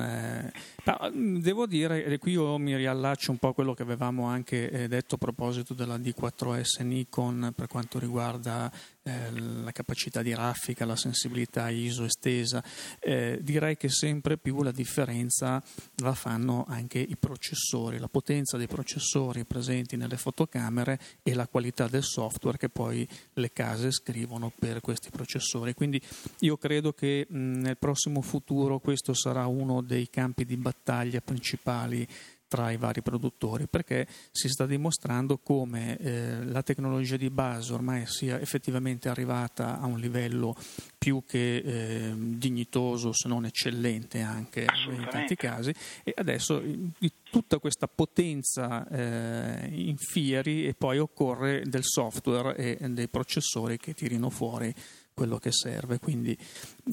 È... 0.00 1.10
devo 1.12 1.66
dire, 1.66 2.04
e 2.04 2.18
qui 2.18 2.32
io 2.32 2.58
mi 2.58 2.76
riallaccio 2.76 3.30
un 3.30 3.38
po' 3.38 3.48
a 3.48 3.54
quello 3.54 3.74
che 3.74 3.82
avevamo 3.82 4.26
anche 4.26 4.70
eh, 4.70 4.88
detto 4.88 5.14
a 5.14 5.18
proposito 5.18 5.74
della 5.74 5.96
D4S 5.96 6.82
Nikon 6.82 7.52
per 7.54 7.68
quanto 7.68 7.98
riguarda 7.98 8.70
eh, 9.02 9.30
la 9.32 9.72
capacità 9.72 10.22
di 10.22 10.34
raffica, 10.34 10.84
la 10.84 10.96
sensibilità 10.96 11.68
ISO 11.70 12.04
estesa, 12.04 12.62
eh, 12.98 13.38
direi 13.40 13.76
che 13.76 13.88
sempre 13.88 14.36
più 14.36 14.62
la 14.62 14.72
differenza 14.72 15.62
la 15.96 16.14
fanno 16.14 16.64
anche 16.68 16.98
i 16.98 17.16
processori, 17.16 17.98
la 17.98 18.08
potenza 18.08 18.56
dei 18.56 18.66
processori 18.66 19.44
presenti 19.44 19.96
nelle 19.96 20.16
fotocamere 20.16 20.98
e 21.22 21.34
la 21.34 21.48
qualità 21.48 21.88
del 21.88 22.04
software 22.04 22.58
che 22.58 22.68
poi 22.68 23.08
le 23.34 23.52
case 23.52 23.90
scrivono 23.90 24.52
per 24.56 24.80
questi 24.80 25.10
processori. 25.10 25.74
Quindi 25.74 26.00
io 26.40 26.56
credo 26.56 26.92
che 26.92 27.26
mh, 27.28 27.38
nel 27.38 27.78
prossimo 27.78 28.20
futuro 28.20 28.80
questo 28.80 29.14
sarà 29.14 29.46
uno 29.46 29.80
dei 29.80 30.10
campi 30.10 30.44
di 30.44 30.56
battaglia 30.56 31.20
principali 31.20 32.06
tra 32.50 32.72
i 32.72 32.76
vari 32.76 33.00
produttori 33.00 33.68
perché 33.68 34.08
si 34.32 34.48
sta 34.48 34.66
dimostrando 34.66 35.38
come 35.38 35.96
eh, 35.98 36.44
la 36.44 36.64
tecnologia 36.64 37.16
di 37.16 37.30
base 37.30 37.72
ormai 37.72 38.06
sia 38.06 38.40
effettivamente 38.40 39.08
arrivata 39.08 39.78
a 39.78 39.86
un 39.86 40.00
livello 40.00 40.56
più 40.98 41.22
che 41.24 41.58
eh, 41.58 42.12
dignitoso 42.16 43.12
se 43.12 43.28
non 43.28 43.44
eccellente 43.44 44.20
anche 44.20 44.66
in 44.88 45.06
tanti 45.08 45.36
casi. 45.36 45.72
E 46.02 46.12
adesso 46.16 46.60
di 46.60 47.12
tutta 47.30 47.58
questa 47.58 47.86
potenza 47.86 48.84
eh, 48.88 49.68
in 49.70 49.96
fieri 49.96 50.66
e 50.66 50.74
poi 50.74 50.98
occorre 50.98 51.62
del 51.66 51.84
software 51.84 52.56
e 52.56 52.88
dei 52.90 53.06
processori 53.06 53.78
che 53.78 53.94
tirino 53.94 54.28
fuori 54.28 54.74
quello 55.14 55.38
che 55.38 55.52
serve, 55.52 56.00
quindi 56.00 56.36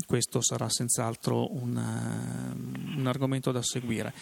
questo 0.06 0.42
sarà 0.42 0.70
senz'altro 0.70 1.52
un, 1.56 1.76
un 2.98 3.08
argomento 3.08 3.52
da 3.52 3.64
seguire. 3.64 4.14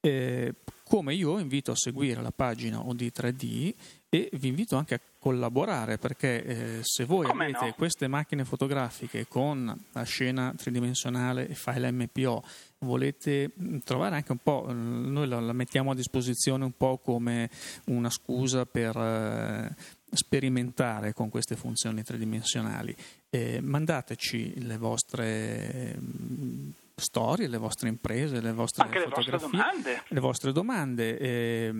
Eh, 0.00 0.54
come 0.90 1.14
io 1.14 1.38
invito 1.38 1.70
a 1.70 1.76
seguire 1.76 2.20
la 2.20 2.32
pagina 2.32 2.78
OD3D 2.78 3.74
e 4.08 4.28
vi 4.32 4.48
invito 4.48 4.74
anche 4.74 4.94
a 4.94 5.00
collaborare 5.20 5.98
perché 5.98 6.44
eh, 6.44 6.78
se 6.82 7.04
voi 7.04 7.26
Come 7.26 7.44
avete 7.44 7.66
no? 7.66 7.74
queste 7.74 8.08
macchine 8.08 8.44
fotografiche 8.44 9.28
con 9.28 9.72
la 9.92 10.02
scena 10.02 10.52
tridimensionale 10.56 11.46
e 11.46 11.54
file 11.54 11.92
MPO 11.92 12.42
volete 12.78 13.52
mm, 13.56 13.78
trovare 13.84 14.16
anche 14.16 14.32
un 14.32 14.38
po', 14.42 14.66
mm, 14.68 15.12
noi 15.12 15.28
la, 15.28 15.38
la 15.38 15.52
mettiamo 15.52 15.92
a 15.92 15.94
disposizione 15.94 16.64
un 16.64 16.76
po' 16.76 16.98
come 16.98 17.48
una 17.84 18.10
scusa 18.10 18.66
per 18.66 18.96
eh, 18.96 19.76
sperimentare 20.10 21.12
con 21.12 21.28
queste 21.28 21.54
funzioni 21.54 22.02
tridimensionali, 22.02 22.96
eh, 23.30 23.60
mandateci 23.60 24.64
le 24.64 24.76
vostre 24.76 25.96
mm, 25.96 26.70
storie, 27.00 27.48
le 27.48 27.58
vostre 27.58 27.88
imprese, 27.88 28.40
le 28.40 28.52
vostre 28.52 28.84
anche 28.84 29.00
fotografie, 29.00 29.32
le 29.32 29.38
vostre 29.38 29.50
domande, 29.50 30.02
le 30.06 30.20
vostre 30.20 30.52
domande 30.52 31.18
e, 31.18 31.72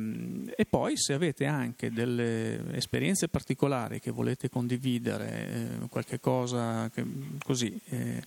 e, 0.56 0.66
poi 0.66 0.96
se 0.96 1.12
avete 1.12 1.46
anche 1.46 1.90
delle 1.90 2.74
esperienze 2.74 3.28
particolari 3.28 4.00
che 4.00 4.11
volete 4.11 4.48
condividere, 4.48 5.28
eh, 5.28 5.88
qualche 5.88 6.20
cosa 6.20 6.90
che, 6.90 7.04
così, 7.44 7.78
eh, 7.90 8.22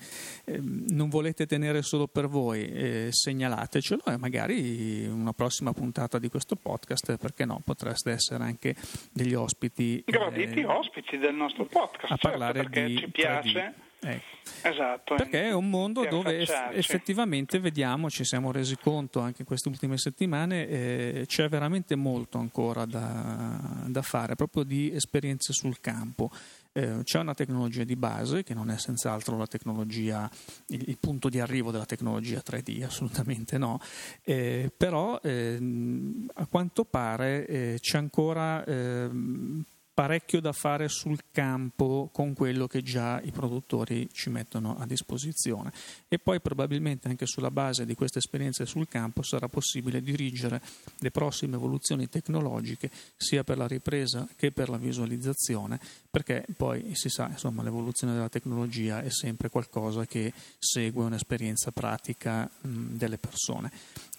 eh, 0.46 0.60
non 0.62 1.10
volete 1.10 1.46
tenere 1.46 1.82
solo 1.82 2.08
per 2.08 2.28
voi, 2.28 2.66
eh, 2.66 3.08
segnalatecelo 3.12 4.04
e 4.06 4.18
magari 4.18 5.06
una 5.06 5.34
prossima 5.34 5.74
puntata 5.74 6.20
di 6.20 6.30
questo 6.30 6.56
podcast, 6.56 7.18
perché 7.18 7.46
no, 7.46 7.62
potreste 7.64 8.12
essere 8.12 8.44
anche 8.44 8.76
degli 9.12 9.34
ospiti. 9.34 10.04
Graditi 10.06 10.62
eh, 10.62 10.66
ospiti 10.66 11.18
del 11.18 11.34
nostro 11.34 11.66
podcast, 11.66 12.12
a 12.12 12.18
certo, 12.18 12.30
parlare 12.30 12.62
perché 12.62 12.86
di 12.86 12.98
ci 12.98 13.10
piace. 13.10 13.52
3D. 13.52 13.92
Ecco. 14.04 14.34
Esatto, 14.62 15.16
Perché 15.16 15.44
è 15.44 15.54
un 15.54 15.70
mondo 15.70 16.06
dove 16.06 16.42
affacciarci. 16.42 16.78
effettivamente 16.78 17.60
vediamo, 17.60 18.10
ci 18.10 18.24
siamo 18.24 18.52
resi 18.52 18.78
conto 18.78 19.20
anche 19.20 19.42
in 19.42 19.46
queste 19.46 19.70
ultime 19.70 19.98
settimane, 19.98 20.68
eh, 20.68 21.24
c'è 21.28 21.48
veramente 21.50 21.96
molto 21.96 22.38
ancora 22.38 22.86
da, 22.86 23.86
da, 23.88 24.02
fare, 24.02 24.36
proprio 24.36 24.64
di 24.64 24.92
esperienze 24.94 25.54
sul 25.54 25.80
campo. 25.80 26.30
Eh, 26.74 27.02
c'è 27.04 27.20
una 27.20 27.36
tecnologia 27.36 27.84
di 27.84 27.96
base 27.96 28.44
che 28.44 28.54
non 28.54 28.70
è 28.70 28.78
senz'altro 28.78 29.38
la 29.38 29.48
tecnologia, 29.48 30.30
il, 30.68 30.90
il 30.90 30.98
punto 30.98 31.30
di 31.30 31.40
arrivo 31.40 31.72
della 31.72 31.86
tecnologia 31.86 32.42
3D, 32.46 32.84
assolutamente 32.84 33.58
no, 33.58 33.80
eh, 34.24 34.72
però 34.76 35.20
ehm, 35.22 36.32
a 36.34 36.48
quanto 36.48 36.84
pare 36.84 37.46
eh, 37.46 37.78
c'è 37.80 37.98
ancora 37.98 38.64
ehm, 38.66 39.64
parecchio 39.94 40.42
da 40.42 40.52
fare 40.52 40.88
sul 40.90 41.20
campo 41.32 42.10
con 42.12 42.34
quello 42.34 42.68
che 42.68 42.82
già 42.82 43.22
i 43.22 43.32
produttori 43.32 44.10
ci 44.12 44.30
mettono 44.30 44.76
a 44.78 44.86
disposizione. 44.86 45.72
E 46.08 46.18
poi 46.20 46.42
probabilmente 46.42 47.08
anche 47.08 47.26
sulla 47.26 47.52
base 47.52 47.86
di 47.86 47.94
queste 47.94 48.18
esperienze 48.18 48.66
sul 48.66 48.88
campo 48.88 49.22
sarà 49.22 49.48
possibile 49.48 50.02
dirigere 50.02 50.62
le 51.00 51.12
prossime 51.12 51.56
evoluzioni 51.56 52.10
tecnologiche 52.10 52.90
sia 53.16 53.44
per 53.44 53.58
la 53.58 53.68
ripresa 53.68 54.28
che 54.36 54.52
per 54.52 54.70
la 54.70 54.78
visualizzazione 54.78 55.80
perché 56.10 56.46
poi 56.56 56.96
si 56.96 57.10
sa 57.10 57.28
insomma 57.30 57.64
l'evoluzione 57.64 58.14
della 58.14 58.30
tecnologia 58.30 59.02
è 59.02 59.10
sempre 59.10 59.50
qualcosa 59.50 60.06
che 60.06 60.34
segue 60.58 61.06
un'esperienza 61.06 61.72
pratica 61.72 62.50
mh, 62.62 62.96
delle 62.96 63.18
persone 63.18 63.72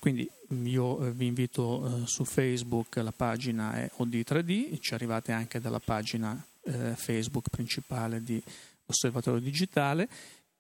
quindi 0.04 0.30
io 0.64 1.00
eh, 1.00 1.12
vi 1.12 1.24
invito 1.24 2.02
eh, 2.02 2.02
su 2.04 2.26
Facebook, 2.26 2.96
la 2.96 3.10
pagina 3.10 3.72
è 3.72 3.90
OD3D, 3.96 4.78
ci 4.78 4.92
arrivate 4.92 5.32
anche 5.32 5.60
dalla 5.60 5.80
pagina 5.80 6.46
eh, 6.64 6.92
Facebook 6.94 7.48
principale 7.48 8.22
di 8.22 8.38
Osservatorio 8.84 9.40
Digitale, 9.40 10.06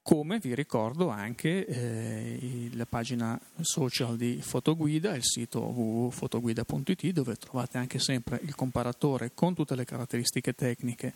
come 0.00 0.38
vi 0.38 0.54
ricordo 0.54 1.08
anche 1.08 2.70
la 2.72 2.86
pagina 2.86 3.38
social 3.60 4.16
di 4.16 4.38
Fotoguida, 4.40 5.14
il 5.14 5.24
sito 5.24 5.60
www.fotoguida.it 5.60 7.06
dove 7.10 7.36
trovate 7.36 7.76
anche 7.76 7.98
sempre 7.98 8.40
il 8.44 8.54
comparatore 8.54 9.32
con 9.34 9.54
tutte 9.54 9.74
le 9.74 9.84
caratteristiche 9.84 10.54
tecniche 10.54 11.12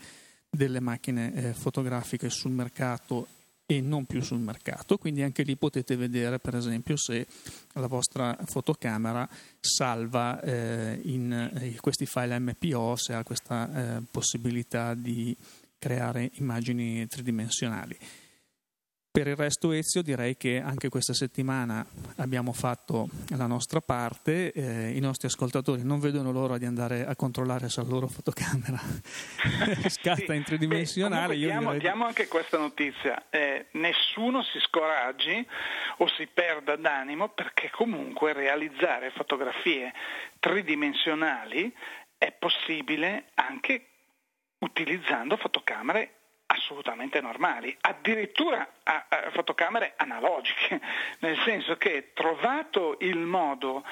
delle 0.49 0.79
macchine 0.79 1.53
fotografiche 1.53 2.29
sul 2.29 2.51
mercato 2.51 3.27
e 3.71 3.81
non 3.81 4.07
più 4.07 4.19
sul 4.23 4.39
mercato, 4.39 4.97
quindi 4.97 5.21
anche 5.21 5.43
lì 5.43 5.55
potete 5.55 5.95
vedere 5.95 6.39
per 6.39 6.55
esempio 6.55 6.97
se 6.97 7.27
la 7.73 7.85
vostra 7.85 8.35
fotocamera 8.45 9.29
salva 9.59 10.41
eh, 10.41 10.99
in 11.03 11.31
eh, 11.31 11.75
questi 11.79 12.07
file 12.07 12.39
MPO, 12.39 12.95
se 12.95 13.13
ha 13.13 13.23
questa 13.23 13.97
eh, 13.97 14.01
possibilità 14.09 14.95
di 14.95 15.37
creare 15.77 16.31
immagini 16.37 17.05
tridimensionali. 17.05 17.95
Per 19.19 19.27
il 19.27 19.35
resto 19.35 19.73
Ezio 19.73 20.01
direi 20.01 20.37
che 20.37 20.61
anche 20.65 20.87
questa 20.87 21.11
settimana 21.11 21.85
abbiamo 22.19 22.53
fatto 22.53 23.09
la 23.35 23.47
nostra 23.47 23.81
parte, 23.81 24.53
eh, 24.53 24.91
i 24.91 25.01
nostri 25.01 25.27
ascoltatori 25.27 25.83
non 25.83 25.99
vedono 25.99 26.31
l'ora 26.31 26.57
di 26.57 26.63
andare 26.63 27.05
a 27.05 27.17
controllare 27.17 27.67
se 27.67 27.81
la 27.81 27.89
loro 27.89 28.07
fotocamera 28.07 28.79
scatta 29.91 30.31
sì. 30.31 30.35
in 30.35 30.43
tridimensionale. 30.43 31.33
Beh, 31.33 31.39
diamo, 31.39 31.59
direi... 31.73 31.79
diamo, 31.79 32.05
anche 32.05 32.29
questa 32.29 32.57
notizia, 32.57 33.25
eh, 33.29 33.65
nessuno 33.71 34.41
si 34.41 34.57
scoraggi 34.61 35.45
o 35.97 36.07
si 36.15 36.25
perda 36.27 36.77
d'animo 36.77 37.27
perché 37.27 37.69
comunque 37.71 38.31
realizzare 38.31 39.11
fotografie 39.11 39.91
tridimensionali 40.39 41.75
è 42.17 42.31
possibile 42.31 43.31
anche 43.35 43.85
utilizzando 44.59 45.35
fotocamere 45.35 46.18
assolutamente 46.51 47.21
normali, 47.21 47.75
addirittura 47.81 48.67
a, 48.83 49.05
a 49.07 49.31
fotocamere 49.31 49.93
analogiche, 49.97 50.79
nel 51.19 51.37
senso 51.45 51.75
che 51.77 52.11
trovato 52.13 52.97
il 52.99 53.17
modo 53.17 53.83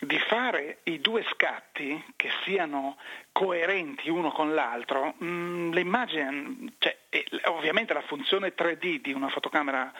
di 0.00 0.18
fare 0.20 0.78
i 0.84 1.00
due 1.00 1.24
scatti 1.32 2.04
che 2.14 2.30
siano 2.44 2.96
coerenti 3.32 4.08
uno 4.08 4.30
con 4.30 4.54
l'altro, 4.54 5.14
mm, 5.22 5.72
l'immagine, 5.72 6.74
cioè, 6.78 6.96
ovviamente 7.46 7.94
la 7.94 8.02
funzione 8.02 8.54
3D 8.54 9.00
di 9.00 9.12
una 9.12 9.28
fotocamera 9.28 9.92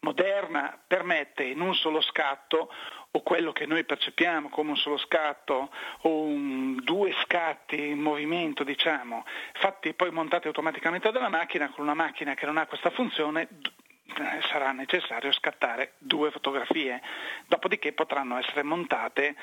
moderna 0.00 0.78
permette 0.86 1.42
in 1.44 1.60
un 1.60 1.74
solo 1.74 2.02
scatto 2.02 2.70
o 3.16 3.22
quello 3.22 3.52
che 3.52 3.64
noi 3.64 3.84
percepiamo 3.84 4.50
come 4.50 4.70
un 4.70 4.76
solo 4.76 4.98
scatto 4.98 5.70
o 6.02 6.20
un, 6.22 6.76
due 6.84 7.14
scatti 7.22 7.88
in 7.88 7.98
movimento, 7.98 8.62
diciamo, 8.62 9.24
fatti 9.54 9.94
poi 9.94 10.10
montati 10.10 10.46
automaticamente 10.46 11.10
dalla 11.10 11.30
macchina, 11.30 11.70
con 11.70 11.84
una 11.84 11.94
macchina 11.94 12.34
che 12.34 12.44
non 12.44 12.58
ha 12.58 12.66
questa 12.66 12.90
funzione 12.90 13.48
eh, 14.18 14.42
sarà 14.50 14.72
necessario 14.72 15.32
scattare 15.32 15.94
due 15.98 16.30
fotografie, 16.30 17.00
dopodiché 17.46 17.92
potranno 17.92 18.36
essere 18.38 18.62
montate 18.62 19.34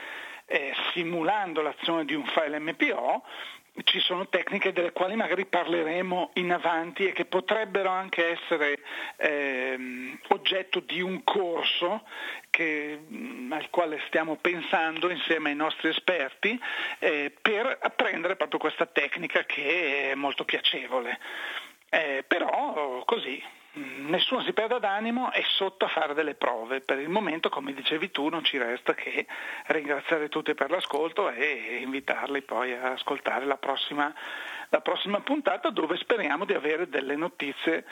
eh, 0.53 0.71
simulando 0.93 1.63
l'azione 1.63 2.05
di 2.05 2.13
un 2.13 2.25
file 2.27 2.59
MPO 2.59 3.23
ci 3.85 3.99
sono 3.99 4.27
tecniche 4.27 4.71
delle 4.71 4.91
quali 4.91 5.15
magari 5.15 5.47
parleremo 5.47 6.33
in 6.35 6.51
avanti 6.51 7.07
e 7.07 7.11
che 7.11 7.25
potrebbero 7.25 7.89
anche 7.89 8.33
essere 8.33 8.77
eh, 9.15 10.15
oggetto 10.27 10.79
di 10.79 11.01
un 11.01 11.23
corso 11.23 12.03
che, 12.51 12.99
mm, 13.11 13.51
al 13.51 13.71
quale 13.71 13.99
stiamo 14.05 14.35
pensando 14.35 15.09
insieme 15.09 15.49
ai 15.49 15.55
nostri 15.55 15.89
esperti 15.89 16.59
eh, 16.99 17.33
per 17.41 17.79
apprendere 17.81 18.35
proprio 18.35 18.59
questa 18.59 18.85
tecnica 18.85 19.43
che 19.45 20.11
è 20.11 20.13
molto 20.13 20.45
piacevole. 20.45 21.17
Eh, 21.89 22.23
però 22.27 23.03
così 23.05 23.41
nessuno 23.73 24.41
si 24.41 24.53
perda 24.53 24.79
d'animo, 24.79 25.31
è 25.31 25.43
sotto 25.55 25.85
a 25.85 25.87
fare 25.87 26.13
delle 26.13 26.35
prove. 26.35 26.81
Per 26.81 26.99
il 26.99 27.09
momento, 27.09 27.49
come 27.49 27.73
dicevi 27.73 28.11
tu, 28.11 28.29
non 28.29 28.43
ci 28.43 28.57
resta 28.57 28.93
che 28.93 29.25
ringraziare 29.67 30.29
tutti 30.29 30.53
per 30.53 30.69
l'ascolto 30.69 31.29
e 31.29 31.79
invitarli 31.81 32.41
poi 32.41 32.73
a 32.73 32.91
ascoltare 32.91 33.45
la 33.45 33.57
prossima, 33.57 34.13
la 34.69 34.81
prossima 34.81 35.21
puntata 35.21 35.69
dove 35.69 35.97
speriamo 35.97 36.45
di 36.45 36.53
avere 36.53 36.87
delle 36.87 37.15
notizie 37.15 37.85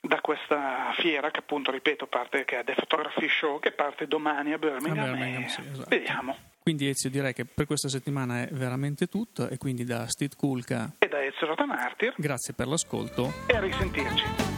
da 0.00 0.20
questa 0.20 0.92
fiera 0.96 1.30
che 1.30 1.40
appunto, 1.40 1.72
ripeto, 1.72 2.06
parte 2.06 2.44
che 2.44 2.60
è 2.60 2.64
The 2.64 2.74
Photography 2.74 3.28
Show 3.28 3.58
che 3.58 3.72
parte 3.72 4.06
domani 4.06 4.52
a 4.52 4.58
Birmingham. 4.58 4.98
A 4.98 5.10
Birmingham 5.10 5.46
sì, 5.46 5.60
esatto. 5.68 5.88
Vediamo. 5.88 6.36
Quindi 6.62 6.88
Ezio 6.88 7.10
direi 7.10 7.32
che 7.32 7.46
per 7.46 7.66
questa 7.66 7.88
settimana 7.88 8.42
è 8.42 8.48
veramente 8.52 9.06
tutto 9.06 9.48
e 9.48 9.56
quindi 9.56 9.84
da 9.84 10.06
Steve 10.06 10.34
Kulka 10.36 10.96
e 10.98 11.08
da 11.08 11.24
Ezio 11.24 11.46
Rotamartir 11.46 12.14
grazie 12.16 12.52
per 12.54 12.68
l'ascolto 12.68 13.32
e 13.46 13.56
a 13.56 13.60
risentirci. 13.60 14.57